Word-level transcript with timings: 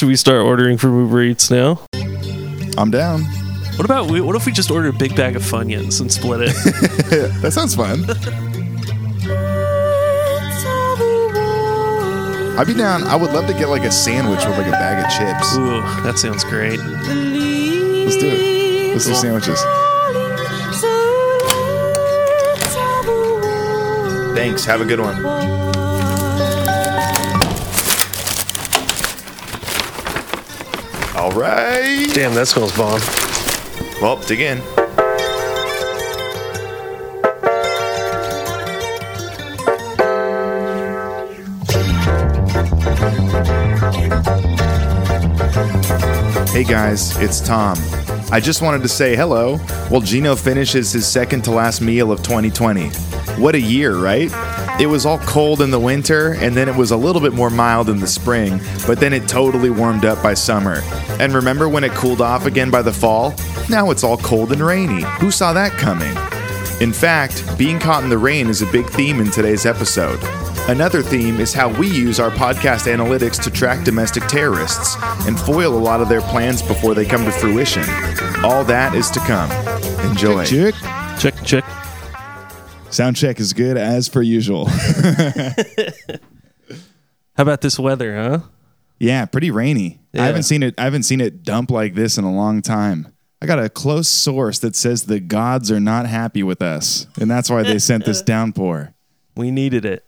Should 0.00 0.08
we 0.08 0.16
start 0.16 0.40
ordering 0.40 0.78
from 0.78 0.98
Uber 0.98 1.20
Eats 1.24 1.50
now? 1.50 1.78
I'm 2.78 2.90
down. 2.90 3.20
What 3.76 3.84
about 3.84 4.10
we, 4.10 4.22
what 4.22 4.34
if 4.34 4.46
we 4.46 4.52
just 4.52 4.70
order 4.70 4.88
a 4.88 4.94
big 4.94 5.14
bag 5.14 5.36
of 5.36 5.42
Funyuns 5.42 6.00
and 6.00 6.10
split 6.10 6.40
it? 6.40 6.56
That 7.42 7.52
sounds 7.52 7.74
fun. 7.74 8.06
I'd 12.58 12.66
be 12.66 12.72
down. 12.72 13.02
I 13.02 13.14
would 13.14 13.30
love 13.34 13.46
to 13.48 13.52
get 13.52 13.68
like 13.68 13.82
a 13.82 13.90
sandwich 13.90 14.42
with 14.46 14.56
like 14.56 14.68
a 14.68 14.70
bag 14.70 15.04
of 15.04 15.10
chips. 15.12 15.54
Ooh, 15.58 15.82
that 16.02 16.18
sounds 16.18 16.44
great. 16.44 16.78
Let's 16.78 18.16
do 18.16 18.26
it. 18.26 18.92
Let's 18.94 19.04
do 19.04 19.14
sandwiches. 19.14 19.60
Thanks. 24.34 24.64
Have 24.64 24.80
a 24.80 24.86
good 24.86 25.00
one. 25.00 25.79
All 31.20 31.32
right. 31.32 32.08
Damn, 32.14 32.32
that 32.32 32.48
smells 32.48 32.74
bomb. 32.74 32.98
Well, 34.00 34.16
dig 34.26 34.40
in. 34.40 34.56
Hey 46.48 46.64
guys, 46.64 47.14
it's 47.18 47.42
Tom. 47.42 47.76
I 48.32 48.40
just 48.40 48.62
wanted 48.62 48.80
to 48.80 48.88
say 48.88 49.14
hello 49.14 49.58
while 49.90 50.00
Gino 50.00 50.34
finishes 50.34 50.90
his 50.90 51.06
second 51.06 51.42
to 51.42 51.50
last 51.50 51.82
meal 51.82 52.12
of 52.12 52.22
2020. 52.22 52.88
What 53.38 53.54
a 53.54 53.60
year, 53.60 53.94
right? 53.94 54.30
It 54.80 54.86
was 54.86 55.04
all 55.04 55.18
cold 55.18 55.60
in 55.60 55.70
the 55.70 55.78
winter, 55.78 56.32
and 56.40 56.56
then 56.56 56.66
it 56.66 56.74
was 56.74 56.90
a 56.90 56.96
little 56.96 57.20
bit 57.20 57.34
more 57.34 57.50
mild 57.50 57.90
in 57.90 58.00
the 58.00 58.06
spring, 58.06 58.62
but 58.86 58.98
then 58.98 59.12
it 59.12 59.28
totally 59.28 59.68
warmed 59.68 60.06
up 60.06 60.22
by 60.22 60.32
summer. 60.32 60.80
And 61.20 61.34
remember 61.34 61.68
when 61.68 61.84
it 61.84 61.92
cooled 61.92 62.22
off 62.22 62.46
again 62.46 62.70
by 62.70 62.80
the 62.80 62.92
fall? 62.92 63.34
Now 63.68 63.90
it's 63.90 64.02
all 64.02 64.16
cold 64.16 64.52
and 64.52 64.62
rainy. 64.62 65.02
Who 65.20 65.30
saw 65.30 65.52
that 65.52 65.72
coming? 65.72 66.16
In 66.80 66.94
fact, 66.94 67.58
being 67.58 67.78
caught 67.78 68.04
in 68.04 68.08
the 68.08 68.16
rain 68.16 68.46
is 68.46 68.62
a 68.62 68.72
big 68.72 68.86
theme 68.86 69.20
in 69.20 69.30
today's 69.30 69.66
episode. 69.66 70.18
Another 70.66 71.02
theme 71.02 71.40
is 71.40 71.52
how 71.52 71.68
we 71.78 71.86
use 71.86 72.18
our 72.18 72.30
podcast 72.30 72.90
analytics 72.90 73.42
to 73.42 73.50
track 73.50 73.84
domestic 73.84 74.26
terrorists 74.28 74.96
and 75.26 75.38
foil 75.38 75.76
a 75.76 75.78
lot 75.78 76.00
of 76.00 76.08
their 76.08 76.22
plans 76.22 76.62
before 76.62 76.94
they 76.94 77.04
come 77.04 77.26
to 77.26 77.32
fruition. 77.32 77.84
All 78.42 78.64
that 78.64 78.94
is 78.94 79.10
to 79.10 79.20
come. 79.20 79.50
Enjoy. 80.10 80.46
Check. 80.46 80.74
Check, 81.18 81.34
check. 81.44 81.79
Sound 82.90 83.16
check 83.16 83.38
is 83.40 83.52
good 83.52 83.76
as 83.76 84.08
per 84.08 84.20
usual. 84.22 84.66
How 87.36 87.42
about 87.44 87.60
this 87.60 87.78
weather, 87.78 88.16
huh? 88.16 88.40
yeah, 88.98 89.24
pretty 89.24 89.50
rainy. 89.50 90.00
Yeah. 90.12 90.24
I 90.24 90.26
haven't 90.26 90.42
seen 90.42 90.62
it. 90.62 90.74
I 90.76 90.84
haven't 90.84 91.04
seen 91.04 91.20
it 91.20 91.42
dump 91.42 91.70
like 91.70 91.94
this 91.94 92.18
in 92.18 92.24
a 92.24 92.32
long 92.34 92.60
time. 92.62 93.14
I 93.40 93.46
got 93.46 93.58
a 93.58 93.70
close 93.70 94.08
source 94.08 94.58
that 94.58 94.76
says 94.76 95.04
the 95.04 95.20
gods 95.20 95.70
are 95.70 95.80
not 95.80 96.06
happy 96.06 96.42
with 96.42 96.60
us, 96.60 97.06
and 97.18 97.30
that's 97.30 97.48
why 97.48 97.62
they 97.62 97.78
sent 97.78 98.04
this 98.04 98.20
downpour. 98.26 98.92
We 99.36 99.50
needed 99.50 99.84
it. 99.86 100.04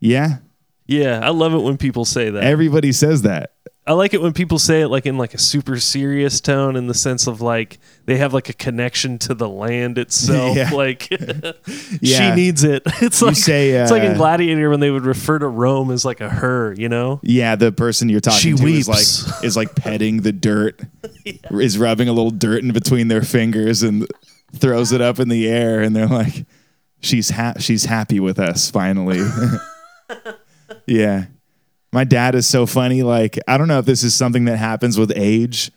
Yeah, 0.00 0.38
Yeah, 0.86 1.20
I 1.22 1.30
love 1.30 1.54
it 1.54 1.60
when 1.62 1.78
people 1.78 2.04
say 2.04 2.28
that. 2.30 2.42
everybody 2.42 2.92
says 2.92 3.22
that. 3.22 3.52
I 3.84 3.94
like 3.94 4.14
it 4.14 4.22
when 4.22 4.32
people 4.32 4.60
say 4.60 4.82
it 4.82 4.88
like 4.88 5.06
in 5.06 5.18
like 5.18 5.34
a 5.34 5.38
super 5.38 5.80
serious 5.80 6.40
tone 6.40 6.76
in 6.76 6.86
the 6.86 6.94
sense 6.94 7.26
of 7.26 7.40
like 7.40 7.80
they 8.06 8.16
have 8.18 8.32
like 8.32 8.48
a 8.48 8.52
connection 8.52 9.18
to 9.18 9.34
the 9.34 9.48
land 9.48 9.98
itself. 9.98 10.56
Yeah. 10.56 10.70
Like 10.70 11.08
Yeah. 12.00 12.30
she 12.30 12.36
needs 12.36 12.62
it. 12.62 12.82
It's 13.02 13.20
like 13.20 13.34
say, 13.34 13.70
it's 13.70 13.90
like 13.90 14.04
in 14.04 14.12
uh, 14.12 14.16
Gladiator 14.16 14.70
when 14.70 14.78
they 14.78 14.92
would 14.92 15.04
refer 15.04 15.40
to 15.40 15.48
Rome 15.48 15.90
as 15.90 16.04
like 16.04 16.20
a 16.20 16.28
her, 16.28 16.72
you 16.78 16.88
know? 16.88 17.18
Yeah, 17.24 17.56
the 17.56 17.72
person 17.72 18.08
you're 18.08 18.20
talking 18.20 18.38
She 18.38 18.52
to 18.54 18.62
weeps. 18.62 18.88
is 18.88 19.26
like 19.32 19.44
is 19.44 19.56
like 19.56 19.74
petting 19.74 20.22
the 20.22 20.32
dirt, 20.32 20.80
is 21.50 21.76
rubbing 21.76 22.08
a 22.08 22.12
little 22.12 22.30
dirt 22.30 22.62
in 22.62 22.72
between 22.72 23.08
their 23.08 23.22
fingers 23.22 23.82
and 23.82 24.06
throws 24.54 24.92
it 24.92 25.00
up 25.00 25.18
in 25.18 25.28
the 25.28 25.48
air, 25.48 25.80
and 25.80 25.96
they're 25.96 26.06
like, 26.06 26.46
"She's 27.00 27.30
ha- 27.30 27.54
she's 27.58 27.86
happy 27.86 28.20
with 28.20 28.38
us 28.38 28.70
finally." 28.70 29.20
yeah, 30.86 31.24
my 31.92 32.04
dad 32.04 32.34
is 32.34 32.46
so 32.46 32.66
funny. 32.66 33.02
Like, 33.02 33.38
I 33.46 33.58
don't 33.58 33.68
know 33.68 33.78
if 33.78 33.84
this 33.84 34.02
is 34.02 34.14
something 34.14 34.46
that 34.46 34.56
happens 34.56 34.98
with 34.98 35.12
age. 35.14 35.70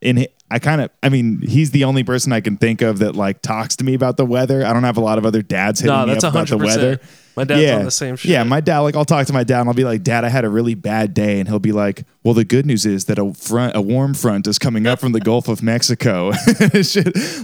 And 0.00 0.26
I 0.50 0.58
kind 0.60 0.80
of, 0.80 0.90
I 1.02 1.08
mean, 1.08 1.42
he's 1.42 1.72
the 1.72 1.84
only 1.84 2.04
person 2.04 2.32
I 2.32 2.40
can 2.40 2.56
think 2.56 2.80
of 2.82 3.00
that 3.00 3.14
like 3.14 3.42
talks 3.42 3.76
to 3.76 3.84
me 3.84 3.94
about 3.94 4.16
the 4.16 4.24
weather. 4.24 4.64
I 4.64 4.72
don't 4.72 4.84
have 4.84 4.96
a 4.96 5.02
lot 5.02 5.18
of 5.18 5.26
other 5.26 5.42
dads 5.42 5.80
hitting 5.80 5.94
No, 5.94 6.06
me 6.06 6.12
up 6.12 6.22
about 6.22 6.48
the 6.48 6.56
weather. 6.56 7.00
My 7.36 7.44
dad's 7.44 7.62
yeah. 7.62 7.76
on 7.76 7.84
the 7.84 7.90
same 7.90 8.16
shit. 8.16 8.30
Yeah, 8.32 8.42
my 8.44 8.60
dad, 8.60 8.80
like, 8.80 8.96
I'll 8.96 9.04
talk 9.04 9.26
to 9.28 9.32
my 9.32 9.44
dad 9.44 9.60
and 9.60 9.68
I'll 9.68 9.74
be 9.74 9.84
like, 9.84 10.02
Dad, 10.02 10.24
I 10.24 10.28
had 10.28 10.44
a 10.44 10.48
really 10.48 10.74
bad 10.74 11.14
day. 11.14 11.38
And 11.38 11.48
he'll 11.48 11.60
be 11.60 11.70
like, 11.70 12.04
Well, 12.24 12.34
the 12.34 12.44
good 12.44 12.66
news 12.66 12.84
is 12.84 13.04
that 13.04 13.18
a 13.18 13.32
front, 13.32 13.76
a 13.76 13.80
warm 13.80 14.14
front 14.14 14.48
is 14.48 14.58
coming 14.58 14.88
up 14.88 14.98
from 14.98 15.12
the 15.12 15.20
Gulf 15.20 15.46
of 15.48 15.62
Mexico. 15.62 16.32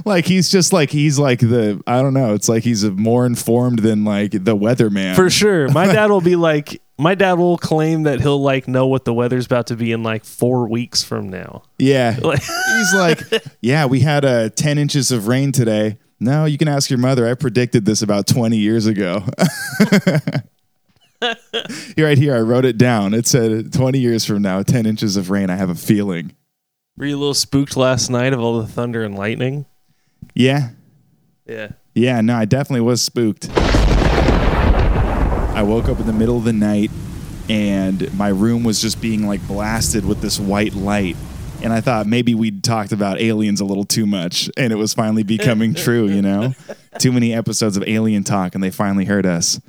Like, 0.05 0.27
he's 0.27 0.49
just 0.51 0.73
like, 0.73 0.91
he's 0.91 1.19
like 1.19 1.41
the, 1.41 1.81
I 1.87 2.03
don't 2.03 2.15
know, 2.15 2.35
it's 2.35 2.49
like 2.49 2.63
he's 2.63 2.85
more 2.85 3.25
informed 3.25 3.81
than 3.81 4.05
like 4.05 4.33
the 4.33 4.57
weatherman. 4.57 5.15
For 5.15 5.31
sure. 5.31 5.69
My 5.69 5.87
dad 5.87 6.11
will 6.11 6.21
be 6.21 6.37
like 6.37 6.83
my 6.99 7.15
dad 7.15 7.35
will 7.35 7.59
claim 7.59 8.05
that 8.05 8.21
he'll 8.21 8.41
like 8.41 8.69
know 8.69 8.87
what 8.87 9.05
the 9.05 9.13
weather's 9.15 9.47
about 9.47 9.67
to 9.69 9.77
be 9.77 9.91
in 9.93 10.03
like 10.03 10.25
four 10.25 10.69
weeks 10.69 11.03
from 11.03 11.29
now. 11.29 11.63
Yeah. 11.79 12.17
Like- 12.23 12.43
He's 12.43 12.95
like, 12.95 13.21
yeah, 13.61 13.87
we 13.87 14.01
had 14.01 14.25
uh, 14.25 14.49
10 14.51 14.79
inches 14.79 15.11
of 15.13 15.27
rain 15.29 15.53
today. 15.53 15.99
No, 16.21 16.45
you 16.45 16.59
can 16.59 16.69
ask 16.69 16.91
your 16.91 16.99
mother. 16.99 17.29
I 17.29 17.35
predicted 17.35 17.85
this 17.85 18.03
about 18.03 18.27
20 18.27 18.57
years 18.57 18.87
ago. 18.87 19.25
You're 21.97 22.07
right 22.07 22.19
here. 22.19 22.35
I 22.37 22.41
wrote 22.41 22.65
it 22.65 22.77
down. 22.77 23.15
It 23.15 23.27
said 23.27 23.73
20 23.73 23.99
years 23.99 24.25
from 24.25 24.43
now, 24.43 24.63
10 24.63 24.85
inches 24.87 25.17
of 25.17 25.31
rain. 25.31 25.49
I 25.51 25.57
have 25.57 25.71
a 25.71 25.75
feeling. 25.75 26.33
Were 26.97 27.07
you 27.07 27.17
a 27.17 27.19
little 27.19 27.35
spooked 27.35 27.77
last 27.77 28.11
night 28.11 28.33
of 28.33 28.41
all 28.41 28.61
the 28.61 28.67
thunder 28.67 29.03
and 29.03 29.17
lightning? 29.17 29.65
Yeah. 30.35 30.71
Yeah. 31.47 31.69
Yeah. 31.95 32.21
No, 32.21 32.37
I 32.37 32.45
definitely 32.45 32.83
was 32.83 33.01
spooked. 33.03 33.49
I 35.55 35.63
woke 35.63 35.89
up 35.89 36.01
in 36.01 36.07
the 36.07 36.13
middle 36.13 36.37
of 36.37 36.43
the 36.43 36.53
night 36.53 36.91
and 37.49 38.13
my 38.19 38.29
room 38.29 38.65
was 38.65 38.81
just 38.81 39.01
being 39.01 39.27
like 39.27 39.47
blasted 39.47 40.05
with 40.05 40.21
this 40.21 40.41
white 40.41 40.75
light. 40.75 41.17
And 41.63 41.73
I 41.73 41.81
thought 41.81 42.07
maybe 42.07 42.35
we'd 42.35 42.65
talked 42.65 42.91
about 42.91 43.21
aliens 43.21 43.61
a 43.61 43.65
little 43.65 43.85
too 43.85 44.05
much 44.05 44.51
and 44.57 44.73
it 44.73 44.77
was 44.77 44.95
finally 44.95 45.23
becoming 45.23 45.73
true, 45.75 46.09
you 46.09 46.23
know? 46.23 46.55
Too 46.99 47.13
many 47.13 47.33
episodes 47.33 47.77
of 47.77 47.85
alien 47.87 48.25
talk 48.25 48.57
and 48.57 48.65
they 48.65 48.71
finally 48.71 49.05
heard 49.05 49.27
us. 49.27 49.61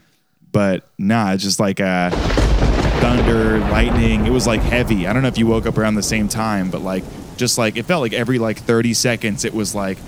But 0.51 0.87
nah, 0.97 1.33
it's 1.33 1.43
just 1.43 1.59
like 1.59 1.79
uh, 1.79 2.09
thunder, 2.99 3.59
lightning. 3.59 4.25
It 4.25 4.31
was 4.31 4.47
like 4.47 4.61
heavy. 4.61 5.05
I 5.05 5.13
don't 5.13 5.21
know 5.21 5.27
if 5.27 5.37
you 5.37 5.45
woke 5.45 5.67
up 5.67 5.77
around 5.77 5.95
the 5.95 6.03
same 6.03 6.27
time, 6.27 6.71
but 6.71 6.81
like 6.81 7.03
just 7.37 7.59
like 7.59 7.77
it 7.77 7.83
felt 7.83 8.01
like 8.01 8.13
every 8.13 8.39
like 8.39 8.57
30 8.57 8.95
seconds 8.95 9.45
it 9.45 9.53
was 9.53 9.75
like, 9.75 9.99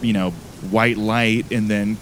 you 0.00 0.12
know, 0.12 0.30
white 0.70 0.96
light 0.96 1.50
and 1.50 1.68
then 1.68 1.96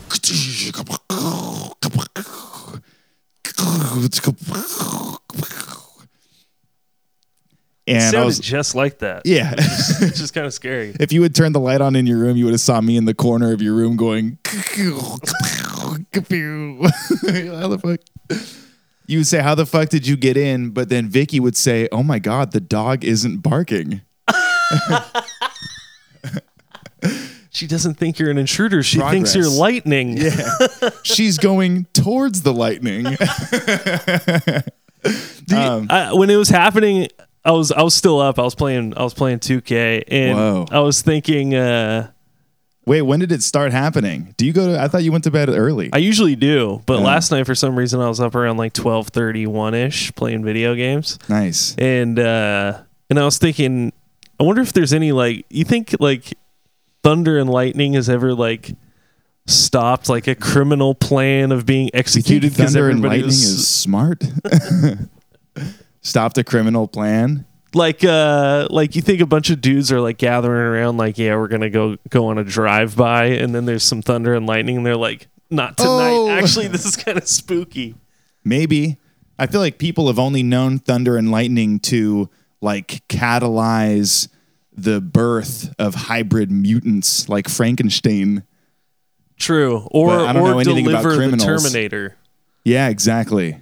It 7.87 7.93
and 7.93 8.03
I 8.03 8.11
sounded 8.11 8.25
was 8.27 8.39
just 8.41 8.75
like 8.75 8.99
that. 8.99 9.23
yeah. 9.25 9.55
It's 9.57 10.19
just 10.19 10.35
kind 10.35 10.45
of 10.47 10.53
scary. 10.53 10.97
if 11.01 11.13
you 11.13 11.21
would 11.21 11.37
turn 11.37 11.53
the 11.53 11.61
light 11.61 11.81
on 11.81 11.95
in 11.95 12.05
your 12.05 12.19
room, 12.19 12.37
you 12.37 12.45
would 12.45 12.53
have 12.53 12.61
saw 12.61 12.81
me 12.81 12.97
in 12.97 13.05
the 13.05 13.15
corner 13.15 13.53
of 13.53 13.63
your 13.63 13.75
room 13.75 13.97
going. 13.97 14.39
How 14.45 14.51
the 17.69 17.79
fuck? 17.81 18.01
You 19.07 19.19
would 19.19 19.27
say, 19.29 19.41
"How 19.41 19.55
the 19.55 19.67
fuck 19.67 19.89
did 19.89 20.05
you 20.05 20.17
get 20.17 20.37
in?" 20.37 20.71
But 20.71 20.89
then 20.89 21.09
Vicky 21.09 21.39
would 21.39 21.57
say, 21.57 21.89
"Oh 21.93 22.03
my 22.03 22.19
god, 22.19 22.51
the 22.51 22.61
dog 22.61 23.05
isn't 23.05 23.39
barking." 23.39 24.01
She 27.57 27.67
doesn't 27.67 27.95
think 27.95 28.19
you're 28.19 28.31
an 28.31 28.37
intruder. 28.37 28.83
She 28.83 29.01
thinks 29.01 29.35
you're 29.35 29.49
lightning. 29.49 30.19
Yeah. 30.19 30.37
She's 31.03 31.39
going 31.39 31.87
towards 31.95 32.43
the 32.43 32.53
lightning. 32.53 33.07
Um, 35.55 35.87
I, 35.89 36.13
when 36.15 36.31
it 36.31 36.37
was 36.37 36.49
happening, 36.49 37.07
I 37.45 37.53
was 37.53 37.71
I 37.71 37.83
was 37.83 37.95
still 37.95 38.19
up. 38.19 38.41
I 38.41 38.43
was 38.43 38.57
playing 38.57 38.93
I 38.97 39.05
was 39.05 39.15
playing 39.15 39.39
2K 39.39 40.03
and 40.09 40.37
Whoa. 40.37 40.67
I 40.69 40.81
was 40.81 41.01
thinking 41.01 41.55
uh 41.55 42.11
Wait, 42.87 43.03
when 43.03 43.21
did 43.21 43.31
it 43.31 43.43
start 43.45 43.71
happening? 43.71 44.35
Do 44.37 44.45
you 44.45 44.53
go 44.53 44.67
to? 44.73 44.81
I 44.81 44.89
thought 44.89 45.05
you 45.05 45.13
went 45.13 45.23
to 45.25 45.31
bed 45.31 45.49
early. 45.49 45.91
I 45.93 45.99
usually 45.99 46.35
do, 46.35 46.83
but 46.87 46.99
Yeah. 46.99 47.05
last 47.05 47.31
night 47.31 47.47
for 47.47 47.55
some 47.55 47.77
reason 47.77 48.01
I 48.01 48.09
was 48.09 48.21
up 48.21 48.35
around 48.35 48.57
like 48.57 48.73
12:31 48.73 49.75
ish 49.75 50.13
playing 50.17 50.45
video 50.45 50.75
games. 50.75 51.21
nice. 51.29 51.77
And 51.79 52.19
uh 52.19 52.81
and 53.09 53.21
I 53.21 53.25
was 53.25 53.39
thinking 53.39 53.93
I 54.41 54.43
wonder 54.43 54.63
if 54.63 54.73
there's 54.73 54.93
any 54.93 55.13
like 55.13 55.47
you 55.49 55.65
think 55.65 55.95
like 56.01 56.37
thunder 57.07 57.39
and 57.39 57.49
lightning 57.49 57.93
has 57.95 58.09
ever 58.09 58.35
like 58.35 58.75
stopped 59.47 60.09
like 60.09 60.27
a 60.27 60.35
criminal 60.35 60.95
plan 60.95 61.53
of 61.53 61.65
being 61.65 61.87
Do 61.87 61.87
you 61.87 61.91
think 61.93 62.01
executed 62.07 62.51
because 62.53 62.73
thunder 62.73 62.89
and 62.91 62.99
everybody 62.99 63.23
lightning 63.23 63.27
was 63.27 63.43
is 63.43 63.69
smart? 63.69 64.25
Stopped 66.03 66.39
a 66.39 66.45
criminal 66.45 66.87
plan. 66.89 67.47
like 67.75 68.05
uh 68.05 68.67
like 68.71 68.95
you 68.97 69.03
think 69.03 69.21
a 69.21 69.27
bunch 69.27 69.51
of 69.51 69.61
dudes 69.61 69.91
are 69.93 70.01
like 70.01 70.19
gathering 70.19 70.61
around 70.63 70.97
like 70.97 71.19
yeah 71.19 71.35
we're 71.37 71.49
gonna 71.49 71.69
go 71.71 71.97
go 72.09 72.27
on 72.29 72.39
a 72.39 72.45
drive 72.45 72.97
by 72.97 73.25
and 73.27 73.55
then 73.55 73.65
there's 73.67 73.83
some 73.83 74.03
thunder 74.03 74.35
and 74.35 74.47
lightning 74.47 74.77
and 74.79 74.87
they're 74.87 74.97
like 74.97 75.27
not 75.51 75.77
tonight 75.77 76.13
Oh. 76.13 76.29
actually 76.31 76.69
this 76.69 76.85
is 76.87 76.97
kind 76.97 77.19
of 77.19 77.27
spooky 77.29 77.95
Maybe. 78.45 78.97
I 79.39 79.47
feel 79.49 79.61
like 79.61 79.77
people 79.79 80.07
have 80.07 80.19
only 80.21 80.43
known 80.45 80.79
thunder 80.79 81.17
and 81.17 81.31
lightning 81.33 81.81
to 81.81 82.31
like 82.61 83.03
catalyze 83.09 84.29
the 84.77 85.01
birth 85.01 85.75
of 85.79 85.95
hybrid 85.95 86.51
mutants 86.51 87.29
like 87.29 87.49
Frankenstein. 87.49 88.45
True. 89.39 89.87
Or 89.91 90.09
But 90.09 90.27
I 90.27 90.33
don't 90.33 90.43
or 90.43 90.51
know 90.51 90.59
anything 90.59 90.89
about 90.89 91.03
criminals. 91.03 91.45
Terminator. 91.45 92.17
Yeah, 92.65 92.89
exactly. 92.89 93.61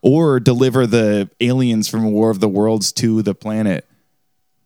Or 0.00 0.40
deliver 0.40 0.86
the 0.86 1.28
aliens 1.40 1.88
from 1.88 2.10
War 2.12 2.30
of 2.30 2.40
the 2.40 2.48
Worlds 2.48 2.92
to 2.92 3.22
the 3.22 3.34
planet. 3.34 3.86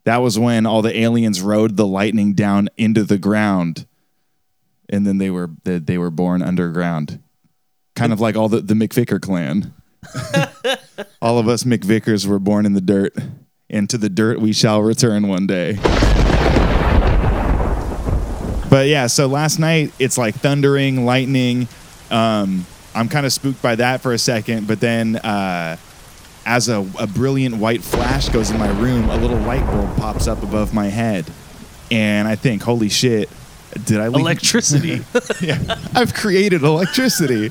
That 0.04 0.18
was 0.18 0.38
when 0.38 0.66
all 0.66 0.82
the 0.82 0.98
aliens 0.98 1.40
rode 1.40 1.76
the 1.76 1.86
lightning 1.86 2.34
down 2.34 2.68
into 2.76 3.04
the 3.04 3.18
ground, 3.18 3.86
and 4.88 5.06
then 5.06 5.18
they 5.18 5.30
were 5.30 5.50
they, 5.64 5.78
they 5.78 5.96
were 5.96 6.10
born 6.10 6.42
underground, 6.42 7.22
kind 7.94 8.12
of 8.12 8.20
like 8.20 8.36
all 8.36 8.48
the 8.48 8.60
the 8.60 8.74
McVicker 8.74 9.20
clan. 9.20 9.72
all 11.22 11.38
of 11.38 11.46
us 11.46 11.62
McVickers 11.62 12.26
were 12.26 12.40
born 12.40 12.66
in 12.66 12.72
the 12.72 12.80
dirt, 12.80 13.14
and 13.72 13.88
to 13.90 13.98
the 13.98 14.08
dirt 14.08 14.38
we 14.40 14.52
shall 14.52 14.82
return 14.82 15.26
one 15.26 15.46
day. 15.46 15.78
But 18.70 18.86
yeah, 18.88 19.06
so 19.06 19.26
last 19.26 19.58
night 19.58 19.92
it's 19.98 20.16
like 20.16 20.34
thundering, 20.36 21.04
lightning. 21.04 21.68
Um, 22.10 22.64
I'm 22.94 23.08
kind 23.08 23.26
of 23.26 23.32
spooked 23.32 23.60
by 23.60 23.74
that 23.76 24.00
for 24.00 24.12
a 24.12 24.18
second, 24.18 24.66
but 24.66 24.80
then 24.80 25.16
uh, 25.16 25.76
as 26.46 26.68
a, 26.68 26.86
a 26.98 27.06
brilliant 27.06 27.56
white 27.56 27.82
flash 27.82 28.28
goes 28.28 28.50
in 28.50 28.58
my 28.58 28.70
room, 28.80 29.08
a 29.10 29.16
little 29.16 29.38
light 29.38 29.64
bulb 29.66 29.96
pops 29.96 30.26
up 30.26 30.42
above 30.42 30.72
my 30.74 30.86
head, 30.86 31.30
and 31.90 32.26
I 32.26 32.34
think, 32.34 32.62
"Holy 32.62 32.88
shit! 32.88 33.28
Did 33.84 34.00
I 34.00 34.08
leave 34.08 34.20
Electricity. 34.20 35.00
yeah, 35.40 35.78
I've 35.94 36.14
created 36.14 36.62
electricity. 36.62 37.50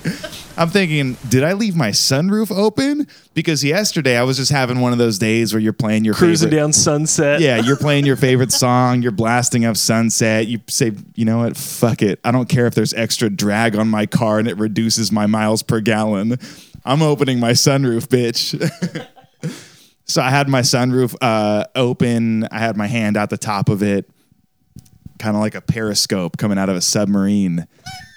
I'm 0.57 0.69
thinking, 0.69 1.17
did 1.29 1.43
I 1.43 1.53
leave 1.53 1.75
my 1.75 1.89
sunroof 1.89 2.55
open? 2.55 3.07
Because 3.33 3.63
yesterday 3.63 4.17
I 4.17 4.23
was 4.23 4.37
just 4.37 4.51
having 4.51 4.81
one 4.81 4.91
of 4.91 4.97
those 4.99 5.17
days 5.17 5.53
where 5.53 5.59
you're 5.61 5.73
playing 5.73 6.03
your 6.03 6.13
Cruising 6.13 6.49
favorite, 6.49 6.59
down 6.59 6.73
Sunset. 6.73 7.39
yeah, 7.39 7.57
you're 7.57 7.77
playing 7.77 8.05
your 8.05 8.17
favorite 8.17 8.51
song, 8.51 9.01
you're 9.01 9.11
blasting 9.11 9.65
up 9.65 9.77
Sunset. 9.77 10.47
You 10.47 10.59
say, 10.67 10.91
you 11.15 11.25
know 11.25 11.39
what? 11.39 11.57
Fuck 11.57 12.01
it. 12.01 12.19
I 12.23 12.31
don't 12.31 12.49
care 12.49 12.67
if 12.67 12.75
there's 12.75 12.93
extra 12.93 13.29
drag 13.29 13.75
on 13.75 13.87
my 13.87 14.05
car 14.05 14.39
and 14.39 14.47
it 14.47 14.57
reduces 14.57 15.11
my 15.11 15.25
miles 15.25 15.63
per 15.63 15.79
gallon. 15.79 16.37
I'm 16.85 17.01
opening 17.01 17.39
my 17.39 17.51
sunroof, 17.51 18.07
bitch. 18.07 19.07
so 20.05 20.21
I 20.21 20.29
had 20.29 20.49
my 20.49 20.61
sunroof 20.61 21.15
uh, 21.21 21.65
open. 21.75 22.47
I 22.51 22.59
had 22.59 22.75
my 22.75 22.87
hand 22.87 23.17
out 23.17 23.29
the 23.29 23.37
top 23.37 23.69
of 23.69 23.81
it, 23.83 24.09
kind 25.21 25.35
of 25.35 25.41
like 25.41 25.55
a 25.55 25.61
periscope 25.61 26.37
coming 26.37 26.57
out 26.57 26.67
of 26.67 26.75
a 26.75 26.81
submarine. 26.81 27.67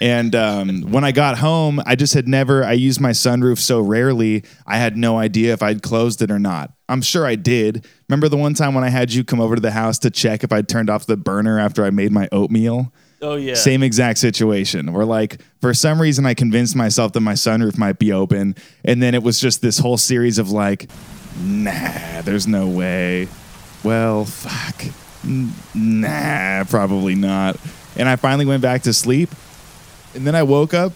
And 0.01 0.35
um, 0.35 0.83
when 0.91 1.05
I 1.05 1.13
got 1.13 1.39
home, 1.39 1.81
I 1.87 1.95
just 1.97 2.15
had 2.15 2.27
never, 2.27 2.65
I 2.65 2.73
used 2.73 3.01
my 3.01 3.11
sunroof 3.11 3.59
so 3.59 3.81
rarely, 3.81 4.43
I 4.67 4.79
had 4.79 4.97
no 4.97 5.19
idea 5.19 5.53
if 5.53 5.63
I'd 5.63 5.83
closed 5.83 6.23
it 6.23 6.31
or 6.31 6.39
not. 6.39 6.73
I'm 6.89 7.03
sure 7.03 7.27
I 7.27 7.37
did. 7.37 7.87
Remember 8.09 8.29
the 8.29 8.37
one 8.37 8.55
time 8.55 8.75
when 8.75 8.85
I 8.85 8.89
had 8.89 9.13
you 9.13 9.23
come 9.23 9.41
over 9.41 9.55
to 9.55 9.61
the 9.61 9.71
house 9.71 9.99
to 10.01 10.11
check 10.11 10.45
if 10.45 10.53
I'd 10.53 10.69
turned 10.69 10.91
off 10.91 11.07
the 11.07 11.17
burner 11.17 11.59
after 11.59 11.85
I 11.85 11.91
made 11.91 12.11
my 12.11 12.29
oatmeal? 12.33 12.93
Oh 13.23 13.37
yeah. 13.37 13.55
Same 13.55 13.83
exact 13.83 14.19
situation. 14.19 14.93
Where 14.93 15.07
like 15.07 15.41
for 15.61 15.73
some 15.73 16.01
reason 16.01 16.27
I 16.27 16.35
convinced 16.35 16.77
myself 16.77 17.13
that 17.13 17.21
my 17.21 17.33
sunroof 17.35 17.79
might 17.79 17.99
be 17.99 18.13
open, 18.13 18.55
and 18.85 19.03
then 19.03 19.15
it 19.15 19.23
was 19.23 19.41
just 19.41 19.63
this 19.63 19.79
whole 19.79 19.97
series 19.97 20.39
of 20.39 20.51
like, 20.51 20.91
nah, 21.43 22.21
there's 22.23 22.47
no 22.47 22.69
way. 22.69 23.29
Well, 23.83 24.27
fuck, 24.27 24.83
nah, 25.75 26.65
probably 26.65 27.15
not. 27.15 27.57
And 27.97 28.09
I 28.09 28.17
finally 28.17 28.47
went 28.47 28.63
back 28.63 28.83
to 28.83 28.93
sleep, 28.93 29.31
and 30.15 30.27
then 30.27 30.35
I 30.35 30.43
woke 30.43 30.75
up. 30.75 30.93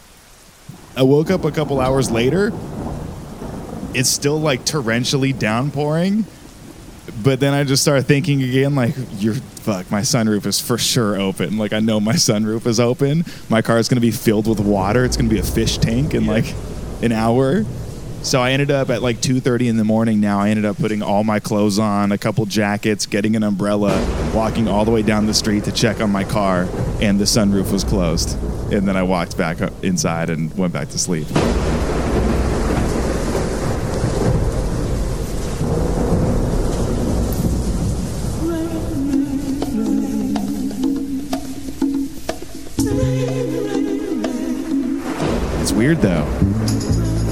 I 0.97 1.03
woke 1.03 1.31
up 1.31 1.45
a 1.45 1.51
couple 1.53 1.81
hours 1.81 2.11
later. 2.11 2.53
It's 3.95 4.09
still 4.09 4.41
like 4.41 4.65
torrentially 4.65 5.37
downpouring. 5.39 6.25
But 7.23 7.41
then 7.41 7.55
I 7.55 7.65
just 7.65 7.83
started 7.83 8.07
thinking 8.07 8.43
again, 8.43 8.75
like, 8.75 8.95
you're 9.19 9.35
fuck, 9.35 9.91
my 9.91 10.03
sunroof 10.03 10.45
is 10.45 10.61
for 10.61 10.77
sure 10.77 11.19
open. 11.19 11.57
Like, 11.57 11.73
I 11.73 11.81
know 11.81 12.01
my 12.01 12.13
sunroof 12.15 12.67
is 12.67 12.79
open. 12.79 13.25
My 13.49 13.63
car 13.63 13.79
is 13.79 13.89
going 13.89 13.97
to 13.97 14.01
be 14.03 14.11
filled 14.11 14.47
with 14.47 14.61
water. 14.61 15.05
It's 15.05 15.17
going 15.17 15.29
to 15.29 15.35
be 15.35 15.41
a 15.41 15.45
fish 15.45 15.79
tank 15.79 16.15
in 16.15 16.25
Yeah. 16.25 16.33
like 16.33 16.55
an 17.03 17.13
hour. 17.13 17.65
So 18.21 18.43
I 18.43 18.51
ended 18.51 18.71
up 18.71 18.91
at 18.91 19.01
like 19.01 19.23
2:30 19.23 19.69
in 19.69 19.79
the 19.79 19.85
morning. 19.85 20.21
Now 20.21 20.39
I 20.39 20.51
ended 20.51 20.67
up 20.67 20.77
putting 20.77 21.01
all 21.01 21.25
my 21.25 21.41
clothes 21.41 21.79
on, 21.79 22.13
a 22.13 22.19
couple 22.19 22.45
jackets, 22.45 23.07
getting 23.07 23.37
an 23.37 23.43
umbrella, 23.43 23.97
walking 24.35 24.69
all 24.69 24.85
the 24.85 24.91
way 24.91 25.01
down 25.01 25.25
the 25.25 25.33
street 25.33 25.65
to 25.65 25.73
check 25.73 26.03
on 26.03 26.11
my 26.11 26.25
car, 26.25 26.69
and 27.01 27.19
the 27.19 27.25
sunroof 27.25 27.73
was 27.73 27.85
closed. 27.85 28.37
And 28.71 28.87
then 28.87 28.99
I 28.99 29.03
walked 29.03 29.39
back 29.39 29.59
inside 29.83 30.29
and 30.29 30.55
went 30.59 30.75
back 30.75 30.91
to 30.91 30.99
sleep. 30.99 31.27
It's 45.63 45.73
weird 45.73 46.03
though. 46.03 46.27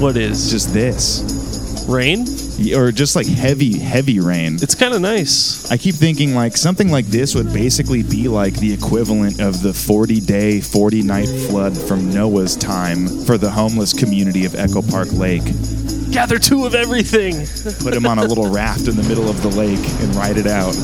What 0.00 0.16
is 0.16 0.50
just 0.50 0.72
this. 0.72 1.86
rain? 1.88 2.26
or 2.74 2.90
just 2.90 3.16
like 3.16 3.26
heavy, 3.26 3.78
heavy 3.78 4.18
rain. 4.18 4.54
It's 4.62 4.74
kind 4.74 4.94
of 4.94 5.00
nice. 5.00 5.70
I 5.70 5.76
keep 5.76 5.94
thinking 5.94 6.34
like 6.34 6.56
something 6.56 6.90
like 6.90 7.06
this 7.06 7.34
would 7.34 7.52
basically 7.52 8.02
be 8.02 8.28
like 8.28 8.54
the 8.54 8.72
equivalent 8.72 9.40
of 9.40 9.62
the 9.62 9.72
40 9.72 10.20
day, 10.20 10.60
40 10.60 11.02
night 11.02 11.28
flood 11.28 11.76
from 11.76 12.12
Noah's 12.12 12.56
time 12.56 13.06
for 13.24 13.36
the 13.36 13.50
homeless 13.50 13.92
community 13.92 14.44
of 14.46 14.54
Echo 14.54 14.80
Park 14.82 15.12
Lake. 15.12 15.44
Gather 16.10 16.38
two 16.38 16.64
of 16.64 16.74
everything. 16.74 17.34
Put 17.82 17.94
him 17.94 18.06
on 18.06 18.18
a 18.18 18.24
little 18.24 18.50
raft 18.52 18.88
in 18.88 18.96
the 18.96 19.02
middle 19.02 19.28
of 19.28 19.42
the 19.42 19.50
lake 19.50 19.84
and 20.00 20.14
ride 20.14 20.38
it 20.38 20.46
out. 20.46 20.74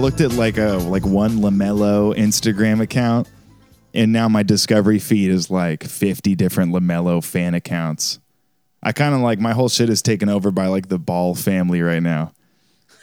Looked 0.00 0.22
at 0.22 0.32
like 0.32 0.56
a 0.56 0.78
like 0.78 1.04
one 1.04 1.32
Lamelo 1.38 2.16
Instagram 2.16 2.80
account, 2.80 3.28
and 3.92 4.12
now 4.12 4.28
my 4.28 4.42
discovery 4.42 4.98
feed 4.98 5.30
is 5.30 5.50
like 5.50 5.84
50 5.84 6.34
different 6.34 6.72
Lamelo 6.72 7.22
fan 7.22 7.54
accounts. 7.54 8.18
I 8.82 8.92
kind 8.92 9.14
of 9.14 9.20
like 9.20 9.38
my 9.38 9.52
whole 9.52 9.68
shit 9.68 9.90
is 9.90 10.00
taken 10.00 10.30
over 10.30 10.50
by 10.50 10.68
like 10.68 10.88
the 10.88 10.98
Ball 10.98 11.34
family 11.34 11.82
right 11.82 12.02
now. 12.02 12.32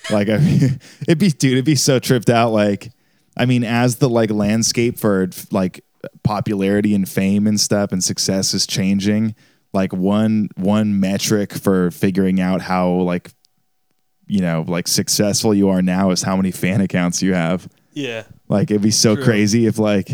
Like 0.10 0.27
I 0.27 0.36
it'd 1.01 1.20
be 1.20 1.30
dude, 1.30 1.54
it'd 1.54 1.66
be 1.66 1.75
so 1.75 2.00
tripped 2.00 2.32
out. 2.32 2.51
Like, 2.51 2.92
I 3.38 3.46
mean, 3.46 3.63
as 3.63 3.98
the 3.98 4.10
like 4.10 4.32
landscape 4.32 4.98
for 4.98 5.30
like 5.51 5.84
popularity 6.24 6.96
and 6.96 7.08
fame 7.08 7.46
and 7.46 7.60
stuff 7.60 7.92
and 7.92 8.04
success 8.04 8.56
is 8.56 8.66
changing, 8.66 9.36
like 9.72 9.94
one 9.94 10.50
one 10.56 11.00
metric 11.00 11.54
for 11.54 11.92
figuring 11.92 12.42
out 12.42 12.62
how 12.62 12.89
like 12.89 13.30
you 14.27 14.41
know 14.41 14.65
like 14.67 14.88
successful 14.88 15.53
you 15.53 15.69
are 15.69 15.81
now 15.81 16.12
is 16.12 16.22
how 16.22 16.36
many 16.36 16.51
fan 16.51 16.81
accounts 16.81 17.22
you 17.22 17.34
have. 17.34 17.67
Yeah. 17.93 18.24
Like 18.48 18.69
it'd 18.72 18.81
be 18.81 18.91
so 18.91 19.15
True. 19.15 19.24
crazy 19.24 19.65
if 19.65 19.77
like 19.79 20.10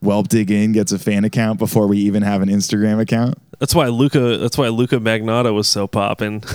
Whelp 0.00 0.28
Dig 0.28 0.50
In 0.50 0.72
gets 0.72 0.92
a 0.92 0.98
fan 0.98 1.24
account 1.24 1.58
before 1.58 1.86
we 1.86 1.98
even 1.98 2.22
have 2.22 2.42
an 2.42 2.48
Instagram 2.48 3.00
account. 3.00 3.38
That's 3.58 3.74
why 3.74 3.86
Luca. 3.86 4.36
That's 4.36 4.58
why 4.58 4.68
Luca 4.68 4.96
Magnotta 4.96 5.54
was 5.54 5.68
so 5.68 5.86
popping. 5.86 6.42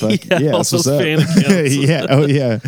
Yeah, 0.00 0.52
all 0.52 0.62
those 0.62 0.84
fan 0.84 1.18
accounts. 1.22 1.74
yeah, 1.76 2.06
oh 2.08 2.24
yeah. 2.24 2.60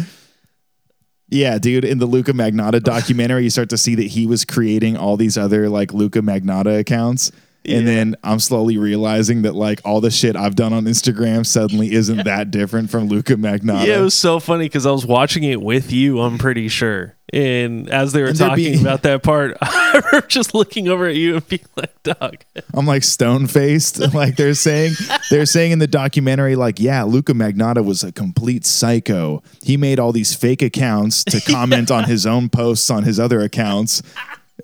Yeah, 1.29 1.59
dude, 1.59 1.85
in 1.85 1.99
the 1.99 2.07
Luca 2.07 2.33
Magnotta 2.33 2.83
documentary, 2.83 3.45
you 3.45 3.51
start 3.51 3.69
to 3.71 3.79
see 3.79 3.95
that 3.95 4.07
he 4.07 4.27
was 4.27 4.45
creating 4.45 4.97
all 4.97 5.17
these 5.17 5.39
other 5.39 5.69
like 5.69 5.93
Luca 5.93 6.21
Magnotta 6.21 6.81
accounts. 6.81 7.31
And 7.65 7.87
Yeah. 7.87 7.95
then 7.95 8.17
I'm 8.25 8.41
slowly 8.41 8.79
realizing 8.79 9.43
that 9.43 9.55
like 9.55 9.81
all 9.85 10.01
the 10.01 10.11
shit 10.11 10.35
I've 10.35 10.55
done 10.57 10.73
on 10.73 10.85
Instagram 10.85 11.45
suddenly 11.45 11.93
isn't 11.93 12.25
that 12.25 12.51
different 12.51 12.91
from 12.91 13.09
Luca 13.09 13.35
Magnotta. 13.37 13.87
Yeah, 13.87 13.99
it 13.99 14.03
was 14.03 14.15
so 14.15 14.41
funny 14.41 14.65
because 14.65 14.87
I 14.87 14.91
was 14.93 15.05
watching 15.05 15.45
it 15.45 15.61
with 15.61 15.93
you. 15.93 16.21
I'm 16.21 16.39
pretty 16.39 16.69
sure. 16.69 17.17
And 17.33 17.89
as 17.91 18.13
they 18.13 18.23
were 18.23 18.29
And 18.29 18.37
talking 18.39 18.73
be- 18.73 18.81
about 18.81 19.03
that 19.03 19.23
part, 19.23 19.57
I 19.63 20.01
remember 20.05 20.27
just 20.27 20.53
looking 20.53 20.89
over 20.89 21.07
at 21.07 21.15
you 21.15 21.37
and 21.37 21.49
being 21.49 21.61
like, 21.77 22.03
"Dog, 22.03 22.39
I'm 22.75 22.87
like 22.87 23.05
stone 23.05 23.47
faced. 23.47 24.01
like 24.15 24.35
they're 24.35 24.55
saying, 24.55 24.95
they're 25.31 25.47
saying 25.47 25.71
in 25.71 25.79
the 25.79 25.87
documentary, 25.87 26.57
like, 26.57 26.81
yeah, 26.81 27.05
Luca 27.05 27.33
Magnotta 27.33 27.85
was 27.85 28.03
a 28.03 28.11
complete 28.11 28.67
psycho. 28.67 29.45
He 29.63 29.77
made 29.77 30.01
all 30.01 30.11
these 30.11 30.35
fake 30.35 30.61
accounts 30.63 31.23
to 31.25 31.41
comment 31.53 31.93
on 31.93 32.05
his 32.05 32.27
own 32.27 32.49
posts 32.49 32.91
on 32.91 33.05
his 33.05 33.21
other 33.21 33.43
accounts. 33.43 34.03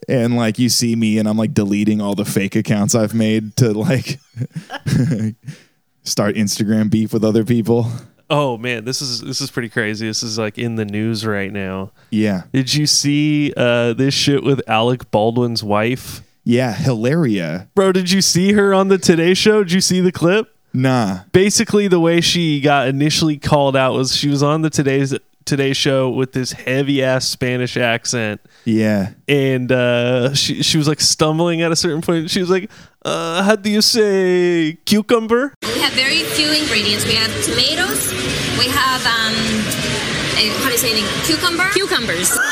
And 0.09 0.37
like 0.37 0.59
you 0.59 0.69
see 0.69 0.97
me 0.97 1.19
and 1.19 1.29
I'm 1.29 1.37
like 1.37 1.55
deleting 1.55 2.01
all 2.01 2.15
the 2.15 2.25
fake 2.25 2.57
accounts 2.57 2.95
I've 2.95 3.15
made 3.15 3.57
to 3.57 3.73
like 3.73 4.19
start 6.03 6.35
Instagram 6.37 6.91
beef 6.91 7.13
with 7.13 7.25
other 7.25 7.45
people. 7.45 7.91
oh 8.31 8.57
man, 8.59 8.85
this 8.85 9.01
is 9.03 9.21
this 9.21 9.41
is 9.41 9.51
pretty 9.51 9.69
crazy. 9.69 10.07
This 10.07 10.23
is 10.23 10.39
like 10.39 10.59
in 10.59 10.77
the 10.77 10.85
news 10.85 11.25
right 11.27 11.53
now." 11.53 11.93
Yeah. 12.11 12.43
Did 12.53 12.75
you 12.75 12.87
see 12.87 13.53
uh, 13.57 13.93
this 13.93 14.15
shit 14.15 14.43
with 14.43 14.61
Alec 14.69 15.11
Baldwin's 15.11 15.63
wife? 15.63 16.23
Yeah. 16.45 16.75
Hilaria. 16.75 17.69
Bro, 17.75 17.93
did 17.93 18.11
you 18.11 18.21
see 18.23 18.53
her 18.53 18.73
on 18.73 18.89
the 18.89 18.99
Today 18.99 19.35
Show? 19.35 19.65
Did 19.65 19.73
you 19.73 19.81
see 19.81 20.01
the 20.01 20.13
clip? 20.13 20.53
Nah. 20.73 21.21
Basically, 21.33 21.89
the 21.89 21.99
way 22.01 22.21
she 22.21 22.61
got 22.61 22.87
initially 22.89 23.39
called 23.39 23.75
out 23.77 23.95
was 23.95 24.15
she 24.15 24.29
was 24.29 24.43
on 24.43 24.63
the 24.63 24.71
Today's 24.71 25.15
Today 25.47 25.73
Show 25.73 26.11
with 26.11 26.33
this 26.33 26.53
heavy 26.53 27.03
ass 27.03 27.27
Spanish 27.29 27.77
accent. 27.77 28.41
Yeah. 28.65 29.13
and 29.29 29.71
uh, 29.71 30.35
she 30.35 30.63
she 30.63 30.77
was 30.77 30.89
like 30.89 31.01
stumbling 31.01 31.63
at 31.63 31.71
a 31.73 31.77
certain 31.77 32.03
point. 32.03 32.29
She 32.31 32.41
was 32.41 32.51
like, 32.51 32.69
uh, 33.05 33.43
"How 33.45 33.55
do 33.57 33.71
you 33.71 33.81
say 33.81 34.77
cucumber?" 34.85 35.55
We 35.63 35.79
have 35.81 35.93
very 35.93 36.23
few 36.35 36.51
ingredients. 36.51 37.07
We 37.07 37.15
have 37.15 37.31
tomatoes. 37.45 38.11
We 38.59 38.67
have 38.69 39.07
um, 39.07 39.35
how 40.37 40.67
do 40.67 40.73
you 40.73 40.79
say 40.79 40.93
it? 40.93 40.99
in 40.99 41.05
Cucumber. 41.25 41.69
Cucumbers. 41.73 42.37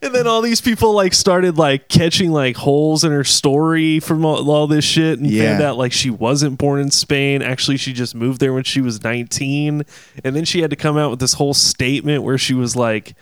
And 0.00 0.14
then 0.14 0.26
all 0.26 0.40
these 0.42 0.60
people 0.60 0.92
like 0.94 1.12
started 1.14 1.58
like 1.58 1.88
catching 1.88 2.30
like 2.30 2.56
holes 2.56 3.04
in 3.04 3.12
her 3.12 3.24
story 3.24 4.00
from 4.00 4.24
all, 4.24 4.50
all 4.50 4.66
this 4.66 4.84
shit, 4.84 5.18
and 5.18 5.28
Yeah. 5.28 5.52
found 5.52 5.62
out 5.62 5.76
like 5.78 5.92
she 5.92 6.10
wasn't 6.10 6.58
born 6.58 6.80
in 6.80 6.90
Spain. 6.90 7.42
Actually, 7.42 7.76
she 7.76 7.92
just 7.92 8.14
moved 8.14 8.40
there 8.40 8.52
when 8.52 8.64
she 8.64 8.80
was 8.80 9.02
nineteen, 9.02 9.82
and 10.24 10.34
then 10.36 10.44
she 10.44 10.60
had 10.60 10.70
to 10.70 10.76
come 10.76 10.96
out 10.96 11.10
with 11.10 11.20
this 11.20 11.34
whole 11.34 11.54
statement 11.54 12.22
where 12.22 12.38
she 12.38 12.54
was 12.54 12.76
like. 12.76 13.14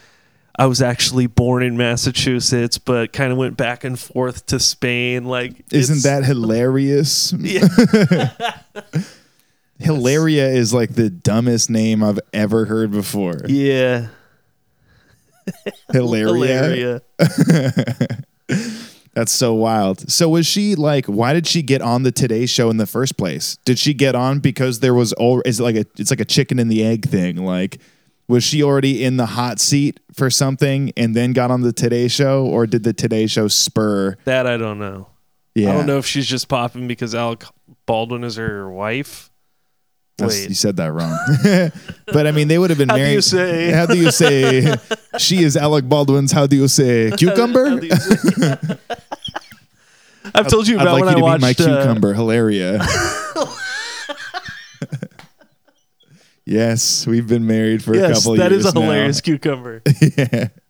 I 0.58 0.64
was 0.64 0.80
actually 0.80 1.26
born 1.26 1.62
in 1.62 1.76
Massachusetts, 1.76 2.78
but 2.78 3.12
kind 3.12 3.30
of 3.30 3.36
went 3.36 3.58
back 3.58 3.84
and 3.84 3.98
forth 4.00 4.46
to 4.46 4.58
Spain. 4.58 5.26
Like, 5.26 5.52
Isn't 5.70 6.02
that 6.04 6.24
hilarious? 6.24 7.30
Yeah. 7.38 7.68
Hilaria 9.78 10.48
is 10.48 10.72
like 10.72 10.94
the 10.94 11.10
dumbest 11.10 11.70
name 11.70 12.02
I've 12.02 12.20
ever 12.32 12.64
heard 12.64 12.90
before. 12.90 13.40
yeah, 13.46 14.08
Hilaria. 15.92 17.00
Hilaria. 17.18 18.20
That's 19.14 19.32
so 19.32 19.54
wild. 19.54 20.10
So 20.10 20.28
was 20.28 20.46
she 20.46 20.74
like 20.74 21.06
why 21.06 21.32
did 21.32 21.46
she 21.46 21.62
get 21.62 21.80
on 21.80 22.02
the 22.02 22.12
Today 22.12 22.44
show 22.44 22.68
in 22.68 22.76
the 22.76 22.86
first 22.86 23.16
place? 23.16 23.56
Did 23.64 23.78
she 23.78 23.94
get 23.94 24.14
on 24.14 24.40
because 24.40 24.80
there 24.80 24.92
was 24.92 25.14
all 25.14 25.40
is 25.46 25.58
it 25.58 25.62
like 25.62 25.76
a 25.76 25.86
it's 25.98 26.10
like 26.10 26.20
a 26.20 26.24
chicken 26.26 26.58
and 26.58 26.70
the 26.70 26.84
egg 26.84 27.08
thing? 27.08 27.36
Like 27.36 27.78
was 28.28 28.44
she 28.44 28.62
already 28.62 29.02
in 29.02 29.16
the 29.16 29.24
hot 29.26 29.58
seat 29.58 30.00
for 30.12 30.28
something 30.28 30.92
and 30.98 31.14
then 31.14 31.32
got 31.32 31.50
on 31.50 31.62
the 31.62 31.72
Today 31.72 32.08
show 32.08 32.44
or 32.44 32.66
did 32.66 32.82
the 32.82 32.92
Today 32.92 33.26
show 33.26 33.48
spur? 33.48 34.16
That 34.24 34.46
I 34.46 34.58
don't 34.58 34.78
know. 34.78 35.08
Yeah. 35.54 35.70
I 35.70 35.72
don't 35.72 35.86
know 35.86 35.96
if 35.96 36.04
she's 36.06 36.26
just 36.26 36.48
popping 36.48 36.86
because 36.86 37.14
Alec 37.14 37.44
Baldwin 37.86 38.22
is 38.22 38.36
her 38.36 38.70
wife. 38.70 39.30
Wait. 40.18 40.48
you 40.48 40.54
said 40.54 40.76
that 40.76 40.92
wrong. 40.92 41.14
but 42.06 42.26
I 42.26 42.30
mean, 42.32 42.48
they 42.48 42.58
would 42.58 42.70
have 42.70 42.78
been 42.78 42.88
How 42.88 42.96
do 42.96 43.02
married. 43.02 43.14
you 43.14 43.20
say? 43.20 43.70
How 43.70 43.84
do 43.84 43.96
you 43.98 44.10
say? 44.10 44.74
she 45.18 45.42
is 45.42 45.56
Alec 45.58 45.86
Baldwin's. 45.88 46.32
How 46.32 46.46
do 46.46 46.56
you 46.56 46.68
say? 46.68 47.10
Cucumber. 47.18 47.82
You 47.84 47.90
say- 47.94 48.56
I've 50.34 50.48
told 50.48 50.66
you 50.68 50.78
I'd 50.78 50.82
about 50.82 50.92
like 50.94 51.04
when 51.04 51.16
you 51.16 51.20
to 51.20 51.26
I 51.26 51.30
watched. 51.38 51.42
my 51.42 51.50
uh, 51.50 51.54
cucumber. 51.82 52.14
Hilaria. 52.14 52.80
yes, 56.44 57.06
we've 57.06 57.26
been 57.28 57.46
married 57.46 57.82
for 57.82 57.92
a 57.94 57.96
yes, 57.98 58.18
couple 58.20 58.36
that 58.36 58.50
years 58.50 58.64
is 58.66 58.72
a 58.72 58.74
now. 58.74 58.80
hilarious 58.82 59.20
cucumber. 59.20 59.82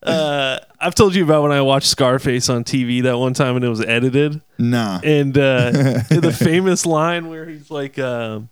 uh, 0.03 0.59
I've 0.81 0.95
told 0.95 1.15
you 1.15 1.25
about 1.25 1.43
when 1.43 1.53
I 1.53 1.63
watched 1.63 1.87
Scarface 1.89 2.49
on 2.49 2.65
TV 2.65 3.03
that 3.05 3.17
one 3.19 3.35
time 3.35 3.57
and 3.57 3.65
it 3.65 3.69
was 3.69 3.81
edited. 3.81 4.41
Nah. 4.59 5.01
And 5.03 5.37
uh, 5.37 5.71
the 5.71 6.37
famous 6.39 6.85
line 6.87 7.29
where 7.29 7.47
he's 7.47 7.71
like, 7.71 7.99
um, 7.99 8.49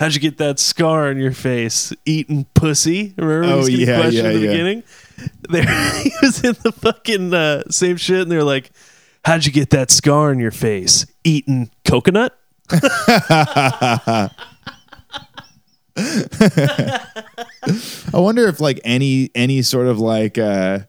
"How'd 0.00 0.14
you 0.14 0.20
get 0.20 0.38
that 0.38 0.58
scar 0.58 1.08
on 1.08 1.18
your 1.18 1.32
face? 1.32 1.92
Eating 2.04 2.46
pussy." 2.54 3.14
Remember? 3.16 3.44
Oh, 3.44 3.58
he's 3.58 3.68
getting 3.68 3.86
yeah, 3.86 4.00
questioned 4.00 4.24
yeah, 4.24 4.30
at 4.30 4.34
the 4.34 4.40
yeah. 4.40 4.50
beginning. 4.50 4.82
There, 5.48 5.62
he 6.02 6.12
was 6.22 6.42
in 6.42 6.56
the 6.62 6.72
fucking 6.72 7.32
uh, 7.32 7.62
same 7.70 7.98
shit, 7.98 8.22
and 8.22 8.32
they're 8.32 8.42
like, 8.42 8.72
"How'd 9.24 9.44
you 9.46 9.52
get 9.52 9.70
that 9.70 9.90
scar 9.90 10.30
on 10.30 10.40
your 10.40 10.50
face? 10.50 11.06
Eating 11.22 11.70
coconut?" 11.84 12.36
I 12.72 14.30
wonder 18.14 18.46
if 18.48 18.60
like 18.60 18.80
any 18.84 19.30
any 19.34 19.62
sort 19.62 19.86
of 19.86 19.98
like 19.98 20.38
uh 20.38 20.80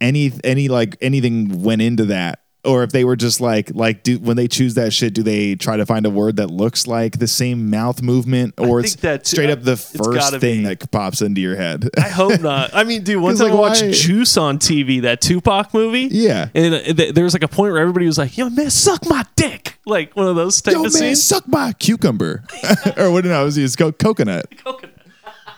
any 0.00 0.32
any 0.44 0.68
like 0.68 0.96
anything 1.00 1.62
went 1.62 1.82
into 1.82 2.06
that 2.06 2.40
or 2.64 2.82
if 2.82 2.90
they 2.90 3.04
were 3.04 3.14
just 3.16 3.40
like 3.40 3.70
like 3.74 4.02
do 4.02 4.18
when 4.18 4.36
they 4.36 4.48
choose 4.48 4.74
that 4.74 4.92
shit 4.92 5.14
do 5.14 5.22
they 5.22 5.54
try 5.54 5.76
to 5.76 5.86
find 5.86 6.04
a 6.04 6.10
word 6.10 6.36
that 6.36 6.50
looks 6.50 6.86
like 6.88 7.18
the 7.18 7.28
same 7.28 7.70
mouth 7.70 8.02
movement 8.02 8.52
or 8.58 8.80
it's 8.80 8.94
think 8.94 9.00
that 9.02 9.24
too. 9.24 9.36
straight 9.36 9.48
up 9.50 9.62
the 9.62 9.76
first 9.76 10.36
thing 10.38 10.62
be. 10.62 10.64
that 10.64 10.90
pops 10.90 11.22
into 11.22 11.40
your 11.40 11.54
head 11.56 11.88
I 11.96 12.08
hope 12.08 12.40
not. 12.40 12.74
I 12.74 12.82
mean, 12.84 13.04
dude, 13.04 13.22
once 13.22 13.40
like, 13.40 13.52
I 13.52 13.54
watched 13.54 13.82
why- 13.82 13.92
Juice 13.92 14.36
on 14.36 14.58
TV, 14.58 15.02
that 15.02 15.20
Tupac 15.20 15.72
movie. 15.72 16.08
Yeah. 16.10 16.48
and 16.54 16.74
uh, 16.74 16.80
th- 16.80 17.14
there 17.14 17.24
was 17.24 17.32
like 17.32 17.44
a 17.44 17.48
point 17.48 17.72
where 17.72 17.80
everybody 17.80 18.06
was 18.06 18.18
like, 18.18 18.36
"Yo, 18.36 18.48
man, 18.50 18.70
suck 18.70 19.08
my 19.08 19.24
dick," 19.36 19.78
like 19.86 20.14
one 20.16 20.26
of 20.26 20.34
those 20.36 20.60
type 20.60 20.72
Yo 20.74 20.80
of 20.80 20.84
man, 20.84 20.90
scenes. 20.92 21.22
suck 21.22 21.46
my 21.48 21.72
cucumber. 21.74 22.42
or 22.96 23.10
what 23.12 23.22
did 23.22 23.32
I 23.32 23.42
was 23.44 23.56
it's 23.56 23.76
co- 23.76 23.92
coconut. 23.92 24.46
Coconut. 24.64 24.94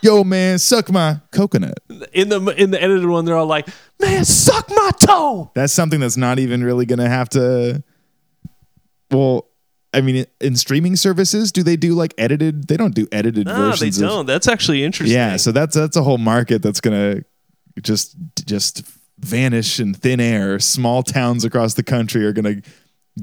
Yo 0.01 0.23
man, 0.23 0.57
suck 0.59 0.91
my 0.91 1.19
coconut. 1.31 1.79
In 2.13 2.29
the 2.29 2.39
in 2.57 2.71
the 2.71 2.81
edited 2.81 3.05
one, 3.07 3.25
they're 3.25 3.37
all 3.37 3.45
like, 3.45 3.67
"Man, 3.99 4.25
suck 4.25 4.69
my 4.69 4.91
toe." 4.99 5.51
That's 5.53 5.73
something 5.73 5.99
that's 5.99 6.17
not 6.17 6.39
even 6.39 6.63
really 6.63 6.85
going 6.85 6.99
to 6.99 7.09
have 7.09 7.29
to. 7.29 7.83
Well, 9.11 9.47
I 9.93 10.01
mean, 10.01 10.25
in 10.39 10.55
streaming 10.55 10.95
services, 10.95 11.51
do 11.51 11.63
they 11.63 11.75
do 11.75 11.93
like 11.93 12.13
edited? 12.17 12.67
They 12.67 12.77
don't 12.77 12.95
do 12.95 13.07
edited 13.11 13.45
No, 13.47 13.53
they 13.53 13.69
versions. 13.71 13.97
of- 14.01 14.09
don't. 14.09 14.25
That's 14.25 14.47
actually 14.47 14.83
interesting. 14.83 15.15
yeah, 15.15 15.37
so 15.37 15.51
that's 15.51 15.75
that's 15.75 15.97
a 15.97 16.03
whole 16.03 16.17
market 16.17 16.61
that's 16.61 16.81
going 16.81 16.97
to 17.17 17.81
just 17.81 18.15
just 18.45 18.83
vanish 19.19 19.79
in 19.79 19.93
thin 19.93 20.19
air. 20.19 20.59
Small 20.59 21.03
towns 21.03 21.43
across 21.45 21.73
the 21.75 21.83
country 21.83 22.25
are 22.25 22.33
going 22.33 22.61
to 22.61 22.69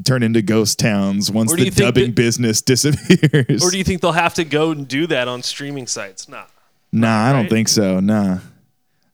turn 0.04 0.22
into 0.22 0.42
ghost 0.42 0.78
towns 0.78 1.30
once 1.30 1.52
the 1.54 1.70
dubbing 1.70 2.06
that- 2.06 2.14
business 2.14 2.60
disappears. 2.62 3.64
or 3.64 3.70
do 3.70 3.78
you 3.78 3.84
think 3.84 4.02
they'll 4.02 4.12
have 4.12 4.34
to 4.34 4.44
go 4.44 4.70
and 4.70 4.86
do 4.86 5.06
that 5.06 5.26
on 5.26 5.42
streaming 5.42 5.86
sites? 5.86 6.28
Nah. 6.28 6.44
Nah, 6.92 7.28
I 7.28 7.32
don't 7.32 7.42
right? 7.42 7.50
think 7.50 7.68
so. 7.68 8.00
Nah. 8.00 8.38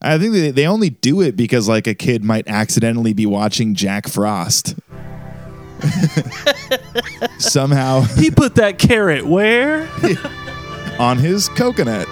I 0.01 0.17
think 0.17 0.33
they, 0.33 0.51
they 0.51 0.67
only 0.67 0.91
do 0.91 1.21
it 1.21 1.35
because 1.35 1.67
like 1.67 1.87
a 1.87 1.95
kid 1.95 2.23
might 2.23 2.47
accidentally 2.47 3.13
be 3.13 3.25
watching 3.25 3.73
Jack 3.75 4.07
Frost. 4.07 4.75
Somehow 7.39 8.01
He 8.17 8.31
put 8.31 8.55
that 8.55 8.77
carrot 8.79 9.25
where? 9.25 9.89
on 10.99 11.17
his 11.17 11.49
coconut. 11.49 12.07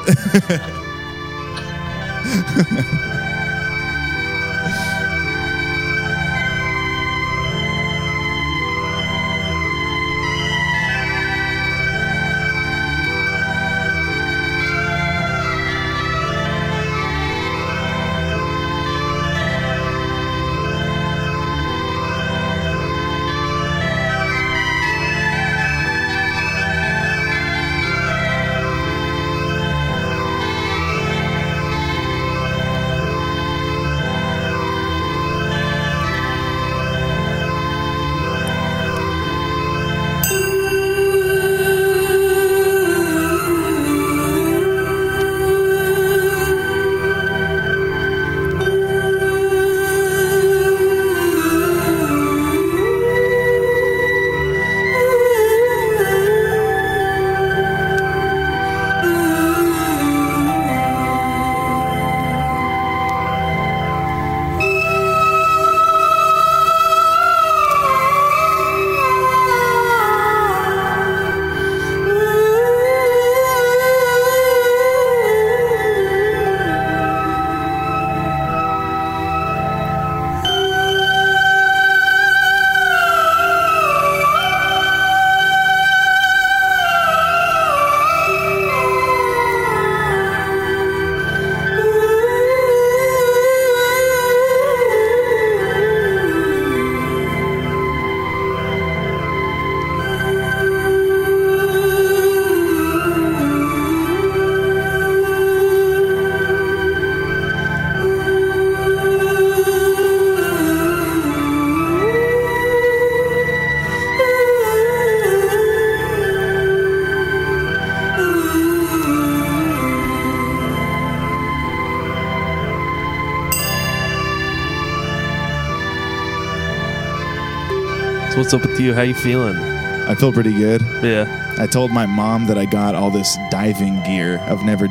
What's 128.54 128.66
up 128.66 128.72
with 128.72 128.80
you? 128.80 128.94
How 128.94 129.02
you 129.02 129.16
feeling? 129.16 129.56
I 129.58 130.14
feel 130.14 130.32
pretty 130.32 130.54
good. 130.54 130.82
Yeah. 131.02 131.56
I 131.58 131.66
told 131.66 131.90
my 131.90 132.06
mom 132.06 132.46
that 132.48 132.58
I 132.58 132.66
got 132.66 132.94
all 132.94 133.10
this 133.10 133.36
diving 133.50 134.04
gear. 134.04 134.40
I've 134.42 134.64
never 134.64 134.88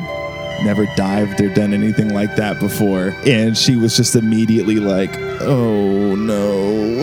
never 0.64 0.87
dived 0.97 1.40
or 1.40 1.49
done 1.49 1.73
anything 1.73 2.12
like 2.12 2.37
that 2.37 2.59
before. 2.59 3.14
And 3.25 3.57
she 3.57 3.76
was 3.76 3.97
just 3.97 4.16
immediately 4.16 4.76
like, 4.76 5.16
"Oh 5.42 6.16
no." 6.16 7.02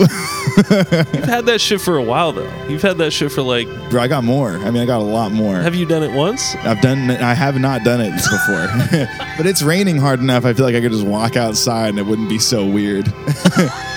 You've 0.56 1.24
had 1.24 1.46
that 1.46 1.60
shit 1.62 1.80
for 1.80 1.96
a 1.96 2.02
while 2.02 2.32
though. 2.32 2.66
You've 2.68 2.82
had 2.82 2.98
that 2.98 3.12
shit 3.12 3.32
for 3.32 3.40
like 3.40 3.66
Bro, 3.88 4.02
I 4.02 4.08
got 4.08 4.24
more. 4.24 4.56
I 4.58 4.70
mean, 4.70 4.82
I 4.82 4.86
got 4.86 5.00
a 5.00 5.04
lot 5.04 5.32
more. 5.32 5.56
have 5.56 5.74
you 5.74 5.86
done 5.86 6.02
it 6.02 6.12
once? 6.12 6.54
I've 6.56 6.82
done 6.82 7.10
I 7.10 7.32
have 7.32 7.58
not 7.58 7.84
done 7.84 8.02
it 8.02 8.12
before. 8.12 9.06
but 9.38 9.46
it's 9.46 9.62
raining 9.62 9.96
hard 9.96 10.20
enough. 10.20 10.44
I 10.44 10.52
feel 10.52 10.66
like 10.66 10.74
I 10.74 10.82
could 10.82 10.92
just 10.92 11.06
walk 11.06 11.36
outside 11.36 11.88
and 11.88 11.98
it 11.98 12.04
wouldn't 12.04 12.28
be 12.28 12.38
so 12.38 12.66
weird. 12.66 13.10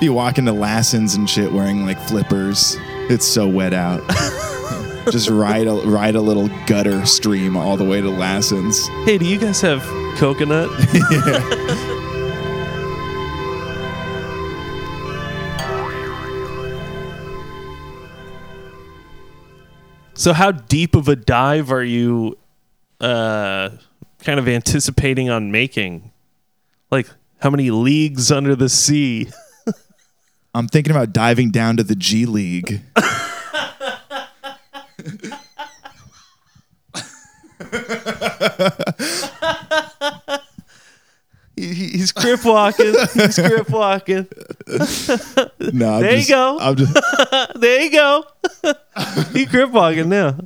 be 0.00 0.08
walking 0.08 0.46
to 0.46 0.52
Lassens 0.52 1.14
and 1.14 1.28
shit 1.28 1.52
wearing 1.52 1.84
like 1.84 2.00
flippers. 2.00 2.74
It's 3.10 3.28
so 3.28 3.46
wet 3.46 3.74
out. 3.74 4.02
just 5.10 5.28
ride 5.28 5.66
a 5.66 5.74
ride 5.74 6.14
a 6.14 6.22
little 6.22 6.48
gutter 6.66 7.04
stream 7.04 7.54
all 7.54 7.76
the 7.76 7.84
way 7.84 8.00
to 8.00 8.08
Lassens. 8.08 8.88
Hey, 9.04 9.18
do 9.18 9.26
you 9.26 9.38
guys 9.38 9.60
have 9.60 9.82
coconut? 10.16 10.70
so 20.14 20.32
how 20.32 20.50
deep 20.50 20.94
of 20.94 21.08
a 21.08 21.16
dive 21.16 21.70
are 21.70 21.84
you 21.84 22.38
uh 23.02 23.68
kind 24.20 24.40
of 24.40 24.48
anticipating 24.48 25.28
on 25.28 25.52
making? 25.52 26.10
Like 26.90 27.06
how 27.40 27.50
many 27.50 27.70
leagues 27.70 28.32
under 28.32 28.56
the 28.56 28.70
sea? 28.70 29.28
I'm 30.54 30.66
thinking 30.68 30.90
about 30.90 31.12
diving 31.12 31.50
down 31.50 31.76
to 31.76 31.82
the 31.84 31.94
G 31.94 32.26
League. 32.26 32.82
He- 41.56 41.74
he- 41.74 41.88
He's 41.98 42.12
grip 42.12 42.42
walking. 42.44 42.94
He's 43.14 43.36
grip 43.38 43.68
walking. 43.68 44.26
No, 44.66 45.94
I'm 45.94 46.00
There 46.02 46.12
you 46.12 46.16
just- 46.18 46.28
go. 46.30 46.58
I'm 46.58 46.76
just 46.76 46.96
There 47.60 47.80
you 47.82 47.90
go. 47.92 48.24
he 49.34 49.44
grip 49.44 49.70
walking 49.70 50.08
now. 50.08 50.36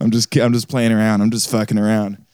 I'm 0.00 0.10
just 0.10 0.30
ki- 0.30 0.40
I'm 0.40 0.54
just 0.54 0.68
playing 0.68 0.92
around. 0.92 1.20
I'm 1.20 1.30
just 1.30 1.50
fucking 1.50 1.76
around. 1.78 2.24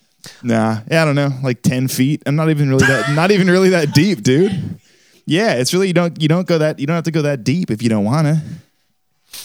Nah, 0.43 0.81
yeah, 0.91 1.03
I 1.03 1.05
don't 1.05 1.15
know, 1.17 1.31
like 1.43 1.63
ten 1.63 1.89
feet. 1.89 2.23
I'm 2.27 2.37
not 2.37 2.49
even 2.51 2.69
really 2.69 2.87
that 2.87 3.11
not 3.13 3.31
even 3.33 3.49
really 3.49 3.71
that 3.71 3.93
deep, 3.93 4.23
dude. 4.23 4.79
Yeah, 5.27 5.55
it's 5.55 5.75
really 5.75 5.89
you 5.89 5.95
don't 5.95 6.21
you 6.21 6.29
don't 6.29 6.47
go 6.47 6.59
that 6.59 6.79
you 6.79 6.87
don't 6.87 6.95
have 6.95 7.05
to 7.05 7.11
go 7.11 7.23
that 7.23 7.45
deep 7.45 7.71
if 7.71 7.83
you 7.83 7.89
don't 7.89 8.05
wanna. 8.05 8.43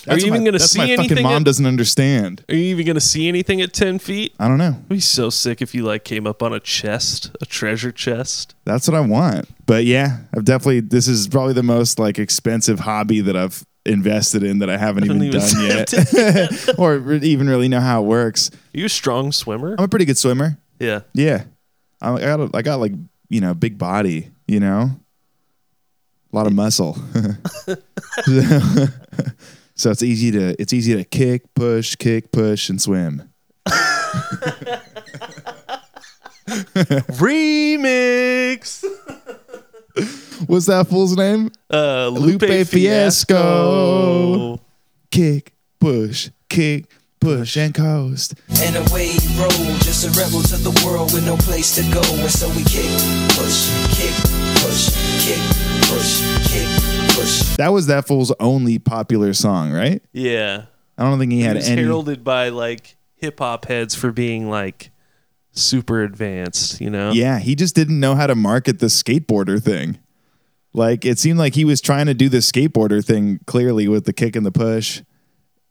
Are 0.07 0.17
you 0.17 0.27
even 0.27 0.43
gonna 0.43 0.57
that's 0.57 0.71
see 0.71 0.79
my 0.79 0.85
anything 0.85 1.09
fucking 1.09 1.23
mom 1.23 1.41
at- 1.41 1.43
doesn't 1.45 1.65
understand. 1.65 2.43
Are 2.49 2.55
you 2.55 2.63
even 2.65 2.85
going 2.85 2.95
to 2.95 3.01
see 3.01 3.27
anything 3.27 3.61
at 3.61 3.73
10 3.73 3.99
feet? 3.99 4.33
I 4.39 4.47
don't 4.47 4.57
know. 4.57 4.69
It'd 4.69 4.87
be 4.89 4.99
so 5.01 5.29
sick 5.29 5.61
if 5.61 5.75
you 5.75 5.83
like 5.83 6.05
came 6.05 6.25
up 6.25 6.41
on 6.41 6.53
a 6.53 6.59
chest, 6.61 7.31
a 7.41 7.45
treasure 7.45 7.91
chest. 7.91 8.55
That's 8.63 8.87
what 8.87 8.95
I 8.95 9.01
want. 9.01 9.49
But 9.65 9.85
yeah, 9.85 10.19
I've 10.35 10.45
definitely 10.45 10.79
this 10.79 11.07
is 11.07 11.27
probably 11.27 11.53
the 11.53 11.63
most 11.63 11.99
like 11.99 12.19
expensive 12.19 12.79
hobby 12.79 13.21
that 13.21 13.35
I've 13.35 13.65
invested 13.85 14.43
in 14.43 14.59
that 14.59 14.69
I 14.69 14.77
haven't 14.77 15.05
even 15.05 15.21
even 15.23 15.39
done 15.41 15.61
yet, 15.65 15.93
or 16.79 17.13
even 17.15 17.49
really 17.49 17.67
know 17.67 17.81
how 17.81 18.03
it 18.03 18.05
works. 18.07 18.49
Are 18.49 18.77
you 18.79 18.85
a 18.85 18.89
strong 18.89 19.31
swimmer? 19.31 19.75
I'm 19.77 19.85
a 19.85 19.87
pretty 19.89 20.05
good 20.05 20.17
swimmer. 20.17 20.57
Yeah. 20.79 21.01
Yeah, 21.13 21.43
I 22.01 22.13
I 22.13 22.19
got 22.19 22.39
a, 22.39 22.49
I 22.53 22.61
got 22.61 22.79
like 22.79 22.93
you 23.29 23.41
know 23.41 23.53
big 23.53 23.77
body. 23.77 24.31
You 24.47 24.59
know, 24.59 24.91
a 26.31 26.35
lot 26.35 26.47
of 26.47 26.53
muscle. 26.53 26.93
so 29.75 29.91
it's 29.91 30.03
easy 30.03 30.31
to 30.31 30.55
it's 30.61 30.73
easy 30.73 30.95
to 30.95 31.03
kick, 31.03 31.53
push, 31.53 31.95
kick, 31.95 32.31
push, 32.31 32.69
and 32.69 32.81
swim. 32.81 33.29
Remix. 37.19 38.83
What's 40.47 40.65
that 40.67 40.87
fool's 40.87 41.15
name? 41.17 41.51
Uh, 41.71 42.07
Lupe 42.07 42.41
Lupe, 42.41 42.67
Fiasco. 42.67 43.35
Fiasco. 44.57 44.61
Kick, 45.11 45.53
push, 45.79 46.29
kick, 46.49 46.85
push, 47.19 47.57
and 47.57 47.73
coast. 47.73 48.33
And 48.59 48.75
away 48.75 49.07
he 49.09 49.39
rolled, 49.39 49.81
just 49.81 50.05
a 50.05 50.11
rebel 50.19 50.41
to 50.43 50.57
the 50.57 50.71
world 50.85 51.13
with 51.13 51.25
no 51.25 51.35
place 51.37 51.75
to 51.75 51.83
go. 51.93 52.01
And 52.01 52.31
so 52.31 52.47
we 52.49 52.63
kick, 52.63 52.89
push, 53.35 53.69
kick, 53.95 54.15
push, 54.61 54.89
kick, 55.25 55.41
push, 55.89 56.21
kick, 56.47 56.67
push. 57.15 57.55
That 57.57 57.69
was 57.73 57.87
that 57.87 58.07
fool's 58.07 58.31
only 58.39 58.79
popular 58.79 59.33
song, 59.33 59.71
right? 59.71 60.01
Yeah. 60.13 60.65
I 60.97 61.03
don't 61.03 61.19
think 61.19 61.31
he 61.31 61.41
had 61.41 61.43
He 61.43 61.47
had 61.47 61.55
was 61.57 61.69
any. 61.69 61.81
heralded 61.83 62.23
by 62.23 62.49
like 62.49 62.95
hip 63.15 63.39
hop 63.39 63.65
heads 63.65 63.95
for 63.95 64.11
being 64.11 64.49
like 64.49 64.91
super 65.51 66.01
advanced, 66.03 66.79
you 66.79 66.89
know? 66.89 67.11
Yeah, 67.11 67.39
he 67.39 67.55
just 67.55 67.75
didn't 67.75 67.99
know 67.99 68.15
how 68.15 68.27
to 68.27 68.35
market 68.35 68.79
the 68.79 68.85
skateboarder 68.87 69.61
thing. 69.61 69.99
Like 70.73 71.03
it 71.05 71.19
seemed 71.19 71.37
like 71.39 71.55
he 71.55 71.65
was 71.65 71.81
trying 71.81 72.05
to 72.05 72.13
do 72.13 72.29
the 72.29 72.37
skateboarder 72.37 73.03
thing 73.03 73.39
clearly 73.45 73.87
with 73.87 74.05
the 74.05 74.13
kick 74.13 74.35
and 74.35 74.45
the 74.45 74.51
push. 74.51 75.01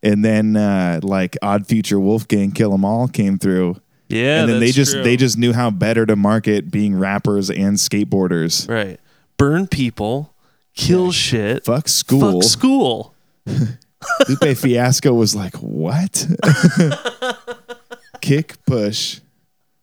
And 0.02 0.24
then 0.24 0.56
uh 0.56 1.00
like 1.02 1.36
Odd 1.42 1.66
Future 1.66 1.98
Wolfgang 2.00 2.52
Kill 2.52 2.74
'Em 2.74 2.84
All 2.84 3.08
came 3.08 3.38
through. 3.38 3.76
Yeah. 4.10 4.40
and 4.40 4.48
then 4.50 4.60
they 4.60 4.70
just 4.72 4.92
true. 4.92 5.02
they 5.02 5.16
just 5.16 5.38
knew 5.38 5.52
how 5.52 5.70
better 5.70 6.04
to 6.06 6.16
market 6.16 6.70
being 6.70 6.98
rappers 6.98 7.50
and 7.50 7.76
skateboarders. 7.76 8.68
Right. 8.68 8.98
Burn 9.36 9.66
people, 9.66 10.34
kill 10.74 11.12
shit, 11.12 11.64
Fuck 11.64 11.88
school. 11.88 12.40
fuck 12.40 12.50
school. 12.50 13.14
Lupe 14.28 14.56
Fiasco 14.56 15.12
was 15.14 15.34
like, 15.34 15.54
"What?" 15.56 16.26
kick 18.20 18.56
push, 18.66 19.20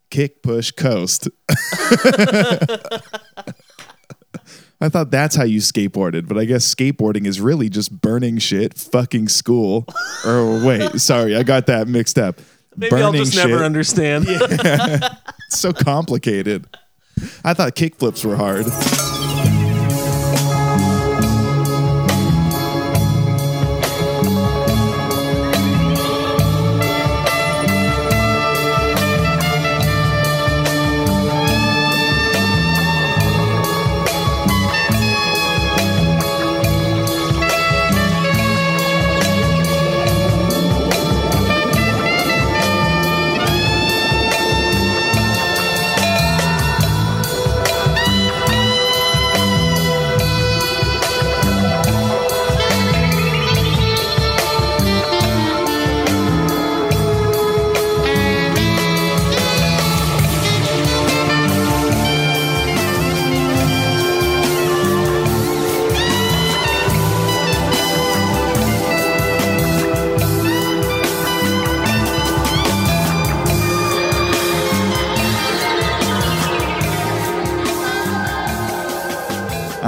kick 0.09 0.41
push 0.41 0.71
coast. 0.71 1.27
I 4.79 4.89
thought 4.89 5.09
that's 5.09 5.35
how 5.35 5.43
you 5.43 5.59
skateboarded, 5.59 6.27
but 6.27 6.37
I 6.37 6.45
guess 6.45 6.73
skateboarding 6.73 7.25
is 7.25 7.41
really 7.41 7.67
just 7.67 7.99
burning 7.99 8.37
shit, 8.37 8.75
fucking 8.75 9.27
school. 9.29 9.87
or 10.25 10.63
wait, 10.63 10.99
sorry, 11.01 11.35
I 11.35 11.41
got 11.43 11.65
that 11.65 11.87
mixed 11.87 12.19
up. 12.19 12.39
Maybe 12.77 12.95
I'll 12.95 13.11
just 13.11 13.33
shit. 13.33 13.47
never 13.47 13.63
understand. 13.63 14.27
It's 15.47 15.59
so 15.59 15.71
complicated. 15.71 16.67
I 17.45 17.53
thought 17.53 17.73
kickflips 17.73 18.25
were 18.25 18.35
hard. 18.35 18.65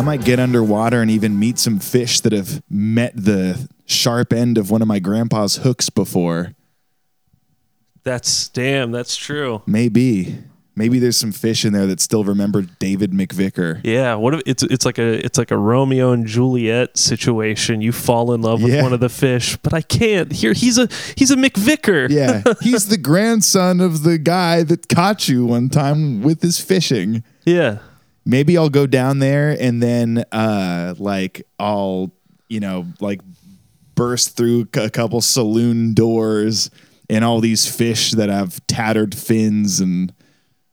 Might 0.10 0.26
get 0.26 0.40
underwater 0.40 1.04
and 1.04 1.12
even 1.12 1.38
meet 1.38 1.60
some 1.60 1.78
fish 1.78 2.20
that 2.22 2.32
have 2.32 2.64
met 2.68 3.12
the 3.16 3.70
sharp 3.86 4.34
end 4.34 4.58
of 4.58 4.72
one 4.72 4.82
of 4.82 4.88
my 4.88 4.98
grandpa's 4.98 5.58
hooks 5.58 5.92
before. 5.92 6.56
That's 8.04 8.50
damn, 8.50 8.92
that's 8.92 9.16
true. 9.16 9.62
Maybe. 9.68 10.40
Maybe 10.76 10.98
there's 10.98 11.18
some 11.18 11.32
fish 11.32 11.64
in 11.64 11.74
there 11.74 11.86
that 11.86 12.00
still 12.00 12.24
remember 12.24 12.64
David 12.64 13.12
McVicker. 13.12 13.82
Yeah, 13.84 14.16
what 14.16 14.34
if 14.34 14.42
it's 14.48 14.64
it's 14.64 14.84
like 14.84 14.98
a 14.98 15.24
it's 15.24 15.38
like 15.38 15.52
a 15.52 15.58
Romeo 15.58 16.12
and 16.12 16.26
Juliet 16.26 16.98
situation. 16.98 17.82
You 17.82 17.92
fall 17.92 18.34
in 18.34 18.42
love 18.42 18.64
with 18.64 18.74
Yeah. 18.74 18.82
one 18.82 18.94
of 18.94 19.02
the 19.02 19.10
fish, 19.10 19.58
but 19.58 19.76
I 19.76 19.82
can't. 19.82 20.32
Here 20.32 20.54
he's 20.54 20.80
a 20.80 20.88
he's 21.18 21.30
a 21.30 21.36
McVicker. 21.36 22.10
Yeah, 22.10 22.42
he's 22.62 22.88
the 22.88 22.98
grandson 22.98 23.80
of 23.80 24.02
the 24.02 24.18
guy 24.18 24.64
that 24.64 24.88
caught 24.90 25.28
you 25.30 25.46
one 25.46 25.70
time 25.70 26.24
with 26.24 26.42
his 26.42 26.60
fishing. 26.60 27.24
Yeah. 27.46 27.80
Maybe 28.30 28.58
I'll 28.58 28.70
go 28.70 28.86
down 28.88 29.20
there 29.20 29.56
and 29.60 29.82
then 29.82 30.24
uh 30.32 30.94
like 30.98 31.42
I'll 31.58 32.12
you 32.48 32.60
know 32.60 32.86
like 33.00 33.22
burst 33.96 34.38
through 34.38 34.68
a 34.76 34.90
couple 34.90 35.20
saloon 35.22 35.94
doors 35.94 36.70
and 37.10 37.26
all 37.26 37.42
these 37.42 37.66
fish 37.66 38.12
that 38.12 38.30
have 38.30 38.66
tattered 38.68 39.16
fins 39.16 39.80
and 39.80 40.14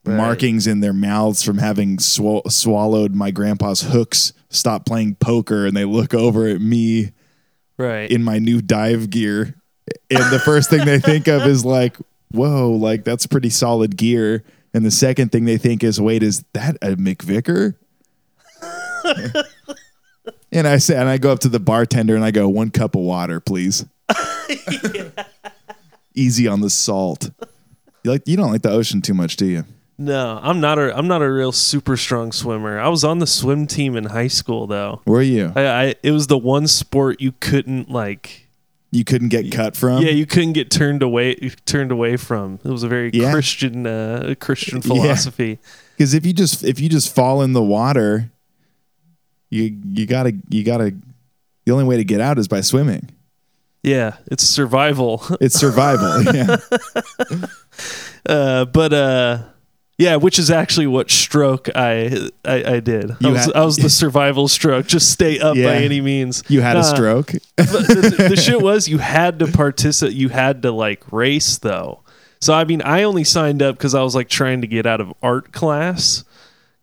markings 0.04 0.68
in 0.68 0.78
their 0.80 0.92
mouths 0.92 1.42
from 1.42 1.58
having 1.58 1.96
swa- 1.96 2.48
swallowed 2.52 3.12
my 3.14 3.32
grandpa's 3.32 3.80
hooks 3.80 4.32
stop 4.50 4.86
playing 4.86 5.16
poker 5.16 5.66
and 5.66 5.76
they 5.76 5.84
look 5.84 6.14
over 6.14 6.46
at 6.46 6.60
me 6.60 7.12
Right. 7.78 8.10
in 8.10 8.22
my 8.22 8.38
new 8.38 8.62
dive 8.62 9.10
gear. 9.10 9.54
And 10.10 10.32
the 10.32 10.38
first 10.42 10.70
thing 10.70 10.86
they 10.86 10.98
think 11.00 11.26
of 11.28 11.42
is 11.42 11.64
like 11.64 11.96
whoa 12.32 12.70
like 12.70 13.04
that's 13.04 13.26
pretty 13.26 13.50
solid 13.50 13.96
gear 13.96 14.44
and 14.76 14.84
the 14.84 14.90
second 14.90 15.32
thing 15.32 15.46
they 15.46 15.56
think 15.56 15.82
is 15.82 15.98
wait 15.98 16.22
is 16.22 16.44
that 16.52 16.76
a 16.82 16.96
mcvicker? 16.96 17.74
And 20.52 20.66
i 20.66 20.78
say 20.78 20.96
and 20.96 21.08
i 21.08 21.18
go 21.18 21.32
up 21.32 21.40
to 21.40 21.48
the 21.48 21.60
bartender 21.60 22.14
and 22.14 22.24
i 22.24 22.30
go 22.30 22.48
one 22.48 22.70
cup 22.70 22.94
of 22.94 23.02
water 23.02 23.40
please. 23.40 23.84
Easy 26.14 26.48
on 26.48 26.60
the 26.60 26.70
salt. 26.70 27.30
You 28.02 28.12
like 28.12 28.26
you 28.26 28.36
don't 28.36 28.52
like 28.52 28.62
the 28.62 28.70
ocean 28.70 29.02
too 29.02 29.12
much 29.12 29.36
do 29.36 29.46
you? 29.46 29.64
No, 29.98 30.40
I'm 30.42 30.60
not 30.60 30.78
a 30.78 30.96
I'm 30.96 31.08
not 31.08 31.20
a 31.20 31.30
real 31.30 31.52
super 31.52 31.96
strong 31.96 32.32
swimmer. 32.32 32.78
I 32.78 32.88
was 32.88 33.04
on 33.04 33.18
the 33.18 33.26
swim 33.26 33.66
team 33.66 33.96
in 33.96 34.04
high 34.04 34.28
school 34.28 34.66
though. 34.66 35.02
were 35.04 35.22
you? 35.22 35.52
I, 35.54 35.66
I 35.66 35.94
it 36.02 36.12
was 36.12 36.26
the 36.28 36.38
one 36.38 36.66
sport 36.66 37.20
you 37.20 37.32
couldn't 37.40 37.90
like 37.90 38.45
you 38.92 39.04
couldn't 39.04 39.28
get 39.28 39.50
cut 39.52 39.76
from 39.76 40.02
yeah, 40.02 40.10
you 40.10 40.26
couldn't 40.26 40.52
get 40.52 40.70
turned 40.70 41.02
away 41.02 41.34
turned 41.66 41.90
away 41.92 42.16
from. 42.16 42.58
It 42.64 42.70
was 42.70 42.82
a 42.82 42.88
very 42.88 43.10
Yeah. 43.12 43.32
Christian 43.32 43.86
uh, 43.86 44.34
Christian 44.40 44.80
philosophy. 44.82 45.58
because 45.96 46.14
if 46.14 46.24
you 46.24 46.32
just 46.32 46.62
if 46.64 46.78
you 46.80 46.88
just 46.88 47.14
fall 47.14 47.42
in 47.42 47.52
the 47.52 47.62
water 47.62 48.30
you 49.50 49.76
you 49.84 50.06
gotta 50.06 50.34
you 50.50 50.64
gotta 50.64 50.94
the 51.64 51.72
only 51.72 51.84
way 51.84 51.96
to 51.96 52.04
get 52.04 52.20
out 52.20 52.38
is 52.38 52.48
by 52.48 52.60
swimming 52.60 53.10
Yeah, 53.82 54.16
it's 54.30 54.44
survival. 54.44 55.22
it's 55.40 55.56
survival 55.58 56.22
yeah 56.34 56.56
Uh, 58.28 58.64
but 58.64 58.92
uh, 58.92 59.38
yeah, 59.98 60.16
which 60.16 60.38
is 60.38 60.50
actually 60.50 60.86
what 60.86 61.10
stroke 61.10 61.68
I 61.74 62.28
I, 62.44 62.64
I 62.74 62.80
did. 62.80 63.10
I 63.24 63.30
was, 63.30 63.44
had- 63.46 63.54
I 63.56 63.64
was 63.64 63.76
the 63.76 63.90
survival 64.02 64.48
stroke. 64.48 64.86
Just 64.86 65.10
stay 65.10 65.38
up 65.40 65.56
Yeah. 65.56 65.66
by 65.66 65.76
any 65.76 66.00
means. 66.00 66.42
you 66.48 66.60
had 66.60 66.76
a 66.76 66.84
stroke 66.84 67.32
the, 67.56 68.26
the 68.28 68.36
shit 68.36 68.60
was 68.60 68.88
you 68.88 68.98
had 68.98 69.38
to 69.38 69.46
participate. 69.46 70.14
You 70.14 70.28
had 70.28 70.62
to 70.62 70.70
like 70.72 71.10
race 71.12 71.58
though. 71.58 72.00
So 72.40 72.52
I 72.52 72.64
mean, 72.64 72.82
I 72.82 73.02
only 73.04 73.24
signed 73.24 73.62
up 73.62 73.76
because 73.76 73.94
I 73.94 74.02
was 74.02 74.14
like 74.14 74.28
trying 74.28 74.60
to 74.60 74.66
get 74.66 74.84
out 74.86 75.00
of 75.00 75.12
art 75.22 75.52
class. 75.52 76.24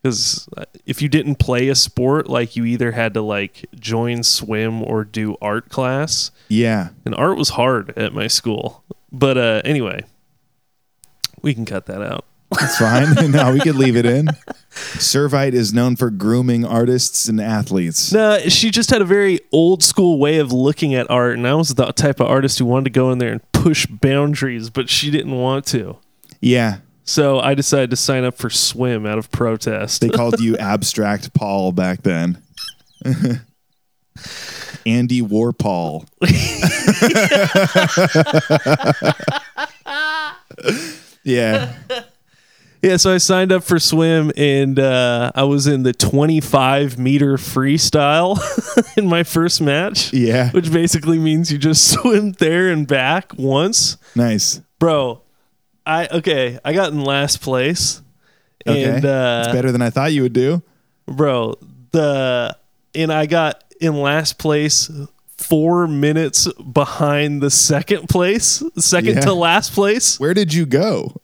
Because 0.01 0.49
if 0.85 1.01
you 1.01 1.07
didn't 1.07 1.35
play 1.35 1.69
a 1.69 1.75
sport, 1.75 2.27
like 2.27 2.57
you 2.57 2.65
either 2.65 2.91
had 2.91 3.13
to 3.13 3.21
like 3.21 3.65
join 3.79 4.23
swim 4.23 4.83
or 4.83 5.05
do 5.05 5.37
art 5.41 5.69
class, 5.69 6.29
yeah 6.49 6.89
and 7.05 7.15
art 7.15 7.37
was 7.37 7.49
hard 7.49 7.97
at 7.97 8.13
my 8.13 8.27
school. 8.27 8.83
But 9.13 9.37
uh, 9.37 9.61
anyway, 9.63 10.03
we 11.41 11.53
can 11.53 11.65
cut 11.65 11.85
that 11.85 12.01
out. 12.01 12.25
That's 12.59 12.77
fine. 12.77 13.31
no, 13.31 13.53
we 13.53 13.59
could 13.59 13.75
leave 13.75 13.95
it 13.95 14.05
in. 14.05 14.27
Servite 14.71 15.53
is 15.53 15.73
known 15.73 15.95
for 15.95 16.09
grooming 16.09 16.65
artists 16.65 17.27
and 17.27 17.39
athletes. 17.39 18.11
No, 18.11 18.39
she 18.39 18.71
just 18.71 18.89
had 18.89 19.01
a 19.01 19.05
very 19.05 19.39
old 19.51 19.83
school 19.83 20.19
way 20.19 20.39
of 20.39 20.51
looking 20.51 20.95
at 20.95 21.09
art, 21.09 21.37
and 21.37 21.47
I 21.47 21.55
was 21.55 21.75
the 21.75 21.85
type 21.91 22.19
of 22.19 22.27
artist 22.27 22.59
who 22.59 22.65
wanted 22.65 22.85
to 22.85 22.89
go 22.91 23.11
in 23.11 23.17
there 23.19 23.31
and 23.31 23.51
push 23.51 23.85
boundaries, 23.85 24.69
but 24.69 24.89
she 24.89 25.11
didn't 25.11 25.31
want 25.31 25.65
to. 25.67 25.97
Yeah. 26.41 26.77
So 27.05 27.39
I 27.39 27.53
decided 27.53 27.89
to 27.89 27.95
sign 27.95 28.23
up 28.23 28.37
for 28.37 28.49
swim 28.49 29.05
out 29.05 29.17
of 29.17 29.31
protest. 29.31 30.01
They 30.01 30.09
called 30.09 30.39
you 30.41 30.57
Abstract 30.57 31.33
Paul 31.33 31.71
back 31.71 32.01
then. 32.03 32.41
Andy 34.85 35.21
Warpol. 35.21 36.05
yeah. 41.23 41.73
yeah, 42.91 42.97
so 42.97 43.13
I 43.13 43.17
signed 43.17 43.51
up 43.51 43.63
for 43.63 43.79
swim, 43.79 44.31
and 44.37 44.77
uh, 44.77 45.31
I 45.33 45.43
was 45.43 45.67
in 45.67 45.83
the 45.83 45.93
25 45.93 46.97
meter 46.99 47.37
freestyle 47.37 48.37
in 48.97 49.07
my 49.07 49.23
first 49.23 49.61
match. 49.61 50.11
Yeah. 50.13 50.51
which 50.51 50.71
basically 50.71 51.17
means 51.19 51.51
you 51.51 51.57
just 51.57 51.87
swim 51.91 52.33
there 52.33 52.69
and 52.69 52.87
back 52.87 53.33
once, 53.37 53.97
Nice. 54.15 54.61
bro. 54.79 55.21
I 55.85 56.07
okay, 56.07 56.59
I 56.63 56.73
got 56.73 56.91
in 56.93 57.01
last 57.03 57.41
place, 57.41 58.01
Okay. 58.67 58.83
and 58.83 59.05
uh, 59.05 59.43
it's 59.45 59.53
better 59.53 59.71
than 59.71 59.81
I 59.81 59.89
thought 59.89 60.13
you 60.13 60.21
would 60.23 60.33
do. 60.33 60.61
bro 61.07 61.55
the 61.91 62.57
and 62.95 63.11
i 63.13 63.25
got 63.27 63.63
in 63.81 63.93
last 63.93 64.37
place 64.39 64.89
four 65.37 65.85
minutes 65.87 66.47
behind 66.53 67.41
the 67.41 67.51
second 67.51 68.07
place 68.09 68.63
second 68.77 69.15
Yeah. 69.15 69.21
to 69.21 69.33
last 69.33 69.73
place 69.73 70.17
Where 70.19 70.33
did 70.33 70.53
you 70.53 70.65
go? 70.65 71.17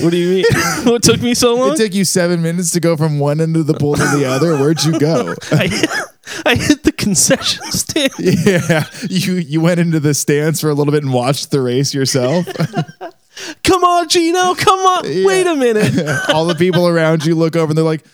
What 0.00 0.10
do 0.10 0.16
you 0.16 0.28
mean 0.36 0.44
what 0.84 1.02
took 1.02 1.20
me 1.20 1.34
so 1.34 1.54
long 1.54 1.72
It 1.72 1.76
took 1.76 1.94
you 1.94 2.04
seven 2.04 2.40
minutes 2.42 2.70
to 2.72 2.80
go 2.80 2.96
from 2.96 3.18
one 3.18 3.40
end 3.40 3.56
of 3.56 3.66
the 3.66 3.74
pool 3.74 3.94
to 3.96 4.02
the 4.16 4.24
other. 4.24 4.56
Where'd 4.56 4.82
you 4.82 4.98
go? 4.98 5.34
I, 5.52 5.66
hit, 5.66 5.90
I 6.46 6.54
hit 6.54 6.82
the 6.84 6.92
concession 6.92 7.62
stand 7.70 8.12
Yeah, 8.18 8.84
you 9.10 9.34
you 9.34 9.60
went 9.60 9.80
into 9.80 10.00
the 10.00 10.14
stands 10.14 10.60
for 10.60 10.70
a 10.70 10.74
little 10.74 10.92
bit 10.92 11.02
and 11.04 11.12
watched 11.12 11.50
the 11.50 11.60
race 11.60 11.92
yourself. 11.92 12.46
come 13.64 13.82
on 13.84 14.08
gino 14.08 14.54
come 14.54 14.78
on 14.78 15.04
Yeah. 15.04 15.26
wait 15.26 15.46
a 15.46 15.54
minute 15.56 15.92
All 16.30 16.46
the 16.46 16.54
people 16.54 16.86
around 16.88 17.26
you 17.26 17.34
look 17.34 17.56
over 17.56 17.70
and 17.70 17.76
they're 17.76 17.84
like, 17.84 18.04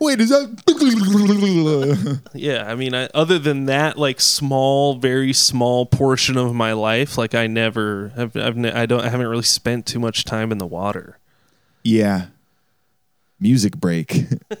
"Wait, 0.00 0.20
is 0.20 0.30
that?" 0.30 2.22
yeah 2.34 2.70
i 2.70 2.74
mean 2.74 2.94
I, 2.94 3.08
other 3.14 3.38
than 3.38 3.66
that 3.66 3.96
like 3.98 4.20
small 4.20 4.94
very 4.94 5.32
small 5.32 5.86
portion 5.86 6.36
of 6.36 6.54
my 6.54 6.72
life 6.72 7.18
like 7.18 7.34
i 7.34 7.46
never 7.46 8.12
have 8.16 8.34
I've, 8.36 8.56
ne- 8.56 8.72
i 8.72 8.86
don't 8.86 9.00
i 9.02 9.08
haven't 9.08 9.26
really 9.28 9.42
spent 9.42 9.86
too 9.86 9.98
much 10.00 10.24
time 10.24 10.52
in 10.52 10.58
the 10.58 10.66
water 10.66 11.18
yeah. 11.82 12.26
Music 13.38 13.76
break. 13.76 14.24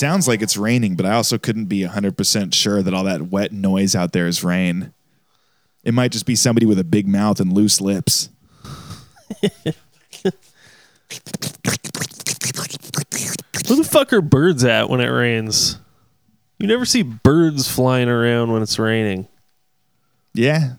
sounds 0.00 0.26
like 0.26 0.42
it's 0.42 0.56
raining, 0.56 0.96
but 0.96 1.06
I 1.06 1.12
also 1.12 1.38
couldn't 1.38 1.66
be 1.66 1.82
100% 1.82 2.54
sure 2.54 2.82
that 2.82 2.94
all 2.94 3.04
that 3.04 3.28
wet 3.28 3.52
noise 3.52 3.94
out 3.94 4.12
there 4.12 4.26
is 4.26 4.42
rain. 4.42 4.92
It 5.84 5.94
might 5.94 6.10
just 6.10 6.26
be 6.26 6.34
somebody 6.34 6.66
with 6.66 6.78
a 6.78 6.84
big 6.84 7.06
mouth 7.06 7.38
and 7.38 7.52
loose 7.52 7.80
lips. 7.80 8.30
Where 9.40 9.50
the 13.76 13.88
fuck 13.88 14.12
are 14.12 14.20
birds 14.20 14.64
at 14.64 14.90
when 14.90 15.00
it 15.00 15.08
rains? 15.08 15.78
You 16.58 16.66
never 16.66 16.84
see 16.84 17.02
birds 17.02 17.70
flying 17.70 18.08
around 18.08 18.52
when 18.52 18.62
it's 18.62 18.78
raining. 18.78 19.28
Yeah, 20.34 20.74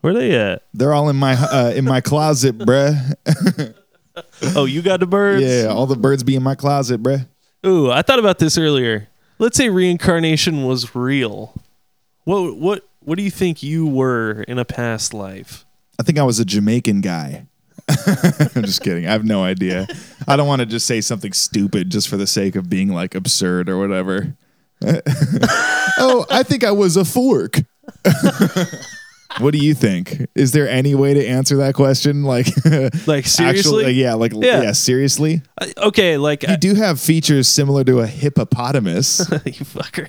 Where 0.00 0.12
are 0.12 0.18
they 0.18 0.38
at? 0.38 0.62
they're 0.74 0.92
all 0.92 1.08
in 1.08 1.16
my 1.16 1.34
uh, 1.34 1.72
in 1.74 1.84
my 1.84 2.00
closet, 2.00 2.58
bruh. 2.58 3.74
Oh, 4.56 4.64
you 4.64 4.82
got 4.82 4.98
the 4.98 5.06
birds? 5.06 5.44
Yeah, 5.44 5.68
all 5.68 5.86
the 5.86 5.94
birds 5.94 6.24
be 6.24 6.34
in 6.34 6.42
my 6.42 6.56
closet, 6.56 7.00
bruh. 7.00 7.24
Ooh, 7.66 7.90
I 7.90 8.02
thought 8.02 8.18
about 8.18 8.38
this 8.38 8.56
earlier. 8.56 9.08
Let's 9.38 9.56
say 9.56 9.68
reincarnation 9.68 10.64
was 10.64 10.94
real. 10.94 11.54
What 12.24 12.56
what 12.56 12.88
what 13.00 13.18
do 13.18 13.24
you 13.24 13.30
think 13.30 13.62
you 13.62 13.86
were 13.86 14.42
in 14.48 14.58
a 14.58 14.64
past 14.64 15.14
life? 15.14 15.64
I 15.98 16.02
think 16.02 16.18
I 16.18 16.22
was 16.22 16.38
a 16.38 16.44
Jamaican 16.44 17.00
guy. 17.00 17.46
I'm 17.88 18.62
just 18.62 18.82
kidding. 18.82 19.06
I 19.06 19.12
have 19.12 19.24
no 19.24 19.42
idea. 19.42 19.88
I 20.26 20.36
don't 20.36 20.46
want 20.46 20.60
to 20.60 20.66
just 20.66 20.86
say 20.86 21.00
something 21.00 21.32
stupid 21.32 21.90
just 21.90 22.08
for 22.08 22.16
the 22.16 22.26
sake 22.26 22.54
of 22.54 22.68
being 22.68 22.90
like 22.90 23.14
absurd 23.14 23.68
or 23.68 23.78
whatever. 23.78 24.36
oh, 24.84 26.26
I 26.30 26.42
think 26.42 26.64
I 26.64 26.70
was 26.70 26.96
a 26.96 27.04
fork. 27.04 27.60
what 29.40 29.52
do 29.52 29.58
you 29.58 29.74
think? 29.74 30.26
Is 30.34 30.52
there 30.52 30.68
any 30.68 30.94
way 30.94 31.14
to 31.14 31.26
answer 31.26 31.56
that 31.58 31.74
question? 31.74 32.22
Like, 32.28 32.48
Like 33.06 33.26
seriously? 33.26 33.84
Actually, 33.84 33.92
yeah, 33.92 34.14
like 34.14 34.32
Yeah. 34.34 34.62
yeah, 34.62 34.72
seriously. 34.72 35.42
I- 35.60 35.72
okay, 35.78 36.16
like 36.18 36.42
You 36.42 36.50
uh, 36.50 36.56
do 36.56 36.74
have 36.74 37.00
features 37.00 37.48
similar 37.48 37.84
to 37.84 38.00
a 38.00 38.06
hippopotamus. 38.06 39.20
you 39.44 39.64
fucker. 39.64 40.08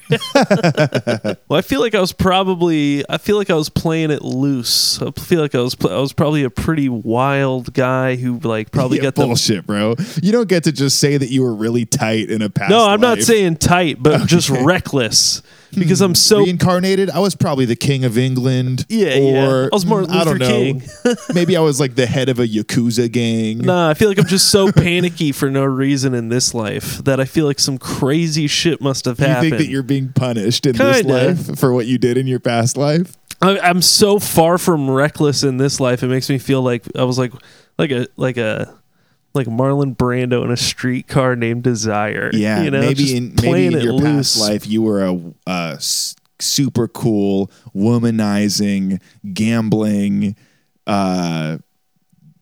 well, 1.47 1.57
I 1.57 1.61
feel 1.61 1.79
like 1.79 1.95
I 1.95 1.99
was 2.01 2.11
probably. 2.13 3.03
I 3.09 3.17
feel 3.17 3.37
like 3.37 3.49
I 3.49 3.55
was 3.55 3.69
playing 3.69 4.11
it 4.11 4.21
loose. 4.21 5.01
I 5.01 5.11
feel 5.11 5.41
like 5.41 5.55
I 5.55 5.61
was. 5.61 5.75
I 5.81 5.97
was 5.99 6.13
probably 6.13 6.43
a 6.43 6.49
pretty 6.49 6.89
wild 6.89 7.73
guy 7.73 8.15
who 8.15 8.39
like 8.39 8.71
probably 8.71 8.97
Yeah, 8.97 9.03
got 9.03 9.15
the. 9.15 9.25
bullshit, 9.25 9.65
bro. 9.65 9.95
You 10.21 10.31
don't 10.31 10.49
get 10.49 10.63
to 10.65 10.71
just 10.71 10.99
say 10.99 11.17
that 11.17 11.29
you 11.29 11.41
were 11.43 11.53
really 11.55 11.85
tight 11.85 12.29
in 12.29 12.41
a 12.41 12.49
past. 12.49 12.69
No, 12.71 12.85
I'm 12.87 13.01
not 13.01 13.19
saying 13.21 13.57
tight, 13.57 14.01
but 14.01 14.27
just 14.27 14.49
reckless 14.49 15.41
because 15.73 16.01
I'm 16.01 16.15
so. 16.15 16.39
reincarnated. 16.39 17.09
I 17.09 17.19
was 17.19 17.35
probably 17.35 17.65
the 17.65 17.75
king 17.75 18.05
of 18.05 18.17
England. 18.17 18.85
Yeah, 18.89 19.15
yeah. 19.15 19.47
or 19.47 19.63
I 19.65 19.75
was 19.75 19.85
Martin 19.85 20.11
mm, 20.11 20.15
I 20.15 20.23
don't 20.23 20.39
know. 20.39 20.47
King. 20.47 20.83
Maybe 21.33 21.55
I 21.57 21.61
was 21.61 21.79
like 21.79 21.95
the 21.95 22.05
head 22.05 22.29
of 22.29 22.39
a 22.39 22.47
yakuza 22.47 23.11
gang. 23.11 23.59
Nah, 23.59 23.89
I 23.89 23.93
feel 23.93 24.09
like 24.09 24.19
I'm 24.19 24.27
just 24.27 24.49
so 24.49 24.71
panicky 24.71 25.31
for 25.31 25.49
no 25.49 25.63
reason 25.63 26.13
in 26.13 26.29
this 26.29 26.53
life 26.53 26.97
that 26.99 27.19
I 27.19 27.25
feel 27.25 27.45
like 27.45 27.59
some 27.59 27.77
crazy 27.77 28.47
shit 28.47 28.81
must 28.81 29.05
have 29.05 29.19
you 29.19 29.25
happened. 29.25 29.43
You 29.45 29.49
think 29.51 29.61
that 29.61 29.71
you're 29.71 29.83
being 29.83 30.11
punished 30.13 30.65
in 30.65 30.75
this 30.75 31.01
Kinda. 31.01 31.13
life 31.13 31.59
for 31.59 31.73
what 31.73 31.85
you 31.85 31.97
did 31.97 32.17
in 32.17 32.27
your 32.27 32.39
past 32.39 32.77
life? 32.77 33.15
I, 33.41 33.59
I'm 33.59 33.81
so 33.81 34.19
far 34.19 34.57
from 34.57 34.89
reckless 34.89 35.43
in 35.43 35.57
this 35.57 35.79
life. 35.79 36.03
It 36.03 36.07
makes 36.07 36.29
me 36.29 36.37
feel 36.37 36.61
like 36.61 36.83
I 36.95 37.03
was 37.03 37.17
like 37.17 37.31
like 37.77 37.91
a 37.91 38.07
like 38.17 38.37
a 38.37 38.73
like 39.33 39.47
Marlon 39.47 39.95
Brando 39.95 40.43
in 40.43 40.51
a 40.51 40.57
streetcar 40.57 41.35
named 41.35 41.63
Desire. 41.63 42.29
Yeah, 42.33 42.63
you 42.63 42.71
know, 42.71 42.81
maybe 42.81 43.15
in 43.15 43.35
maybe 43.41 43.67
in 43.67 43.81
your 43.83 43.93
loose. 43.93 44.35
past 44.37 44.49
life 44.49 44.67
you 44.67 44.81
were 44.81 45.03
a, 45.05 45.13
a 45.47 45.73
s- 45.75 46.15
super 46.39 46.87
cool, 46.87 47.51
womanizing, 47.75 49.01
gambling, 49.33 50.35
uh, 50.87 51.57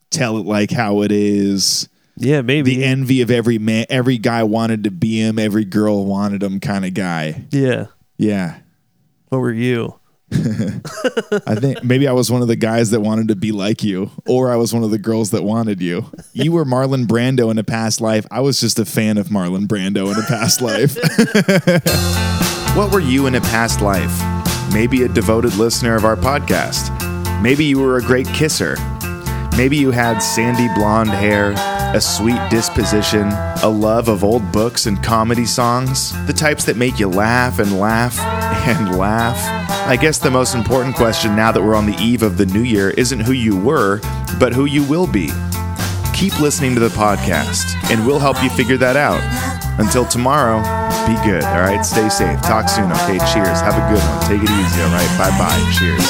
tell 0.09 0.37
it 0.37 0.45
like 0.45 0.71
how 0.71 1.01
it 1.01 1.11
is. 1.11 1.89
Yeah, 2.15 2.41
maybe. 2.41 2.75
The 2.77 2.83
envy 2.83 3.21
of 3.21 3.29
every 3.29 3.59
man, 3.59 3.85
every 3.89 4.17
guy 4.17 4.41
wanted 4.43 4.85
to 4.85 4.91
be 4.91 5.19
him, 5.19 5.37
every 5.37 5.65
girl 5.65 6.05
wanted 6.05 6.41
him, 6.41 6.59
kind 6.59 6.85
of 6.85 6.93
guy. 6.93 7.45
yeah. 7.51 7.87
Yeah. 8.17 8.59
What 9.29 9.39
were 9.39 9.53
you? 9.53 9.99
I 11.47 11.55
think 11.55 11.83
maybe 11.83 12.07
I 12.07 12.11
was 12.11 12.29
one 12.31 12.41
of 12.41 12.47
the 12.47 12.55
guys 12.57 12.91
that 12.91 12.99
wanted 12.99 13.29
to 13.29 13.35
be 13.35 13.51
like 13.51 13.83
you, 13.83 14.11
or 14.27 14.51
I 14.51 14.57
was 14.57 14.73
one 14.73 14.83
of 14.83 14.91
the 14.91 14.97
girls 14.97 15.31
that 15.31 15.43
wanted 15.43 15.81
you. 15.81 16.05
You 16.33 16.51
were 16.51 16.65
Marlon 16.65 17.05
Brando 17.05 17.49
in 17.49 17.57
a 17.57 17.63
past 17.63 18.01
life. 18.01 18.25
I 18.29 18.41
was 18.41 18.59
just 18.59 18.77
a 18.77 18.85
fan 18.85 19.17
of 19.17 19.27
Marlon 19.27 19.67
Brando 19.67 20.11
in 20.13 20.19
a 20.19 20.25
past 20.27 20.61
life. 20.61 20.97
What 22.77 22.91
were 22.93 22.99
you 22.99 23.25
in 23.25 23.33
a 23.33 23.41
past 23.41 23.81
life? 23.81 24.21
Maybe 24.71 25.01
a 25.01 25.07
devoted 25.07 25.55
listener 25.55 25.95
of 25.95 26.05
our 26.05 26.15
podcast. 26.15 26.91
Maybe 27.41 27.65
you 27.65 27.79
were 27.79 27.97
a 27.97 28.03
great 28.03 28.27
kisser. 28.27 28.75
Maybe 29.57 29.77
you 29.77 29.89
had 29.89 30.19
sandy 30.19 30.71
blonde 30.75 31.09
hair, 31.09 31.53
a 31.95 32.01
sweet 32.01 32.39
disposition, 32.49 33.27
a 33.63 33.67
love 33.67 34.07
of 34.07 34.23
old 34.23 34.51
books 34.51 34.85
and 34.85 35.01
comedy 35.03 35.45
songs, 35.45 36.13
the 36.27 36.33
types 36.33 36.65
that 36.65 36.77
make 36.77 36.99
you 36.99 37.07
laugh 37.07 37.59
and 37.59 37.79
laugh 37.79 38.19
and 38.67 38.97
laugh. 38.97 39.37
I 39.87 39.95
guess 39.95 40.17
the 40.17 40.31
most 40.31 40.53
important 40.55 40.95
question 40.95 41.35
now 41.35 41.51
that 41.51 41.61
we're 41.61 41.75
on 41.75 41.85
the 41.85 41.95
eve 41.95 42.23
of 42.23 42.37
the 42.37 42.45
new 42.45 42.61
year 42.61 42.89
isn't 42.91 43.21
who 43.21 43.31
you 43.31 43.57
were, 43.57 43.99
but 44.39 44.53
who 44.53 44.65
you 44.65 44.83
will 44.83 45.07
be. 45.07 45.29
Keep 46.13 46.39
listening 46.39 46.73
to 46.73 46.79
the 46.79 46.89
podcast, 46.89 47.75
and 47.91 48.05
we'll 48.05 48.19
help 48.19 48.41
you 48.43 48.49
figure 48.49 48.77
that 48.77 48.95
out. 48.95 49.21
Until 49.79 50.05
tomorrow, 50.05 50.57
be 51.07 51.13
good, 51.23 51.43
all 51.43 51.61
right? 51.61 51.85
Stay 51.85 52.09
safe. 52.09 52.41
Talk 52.41 52.67
soon, 52.67 52.91
okay? 52.91 53.19
Cheers. 53.31 53.61
Have 53.61 53.77
a 53.77 53.85
good 53.93 54.01
one. 54.01 54.21
Take 54.27 54.41
it 54.41 54.49
easy, 54.49 54.81
all 54.81 54.89
right? 54.89 55.17
Bye 55.17 55.37
bye. 55.37 55.71
Cheers. 55.77 56.03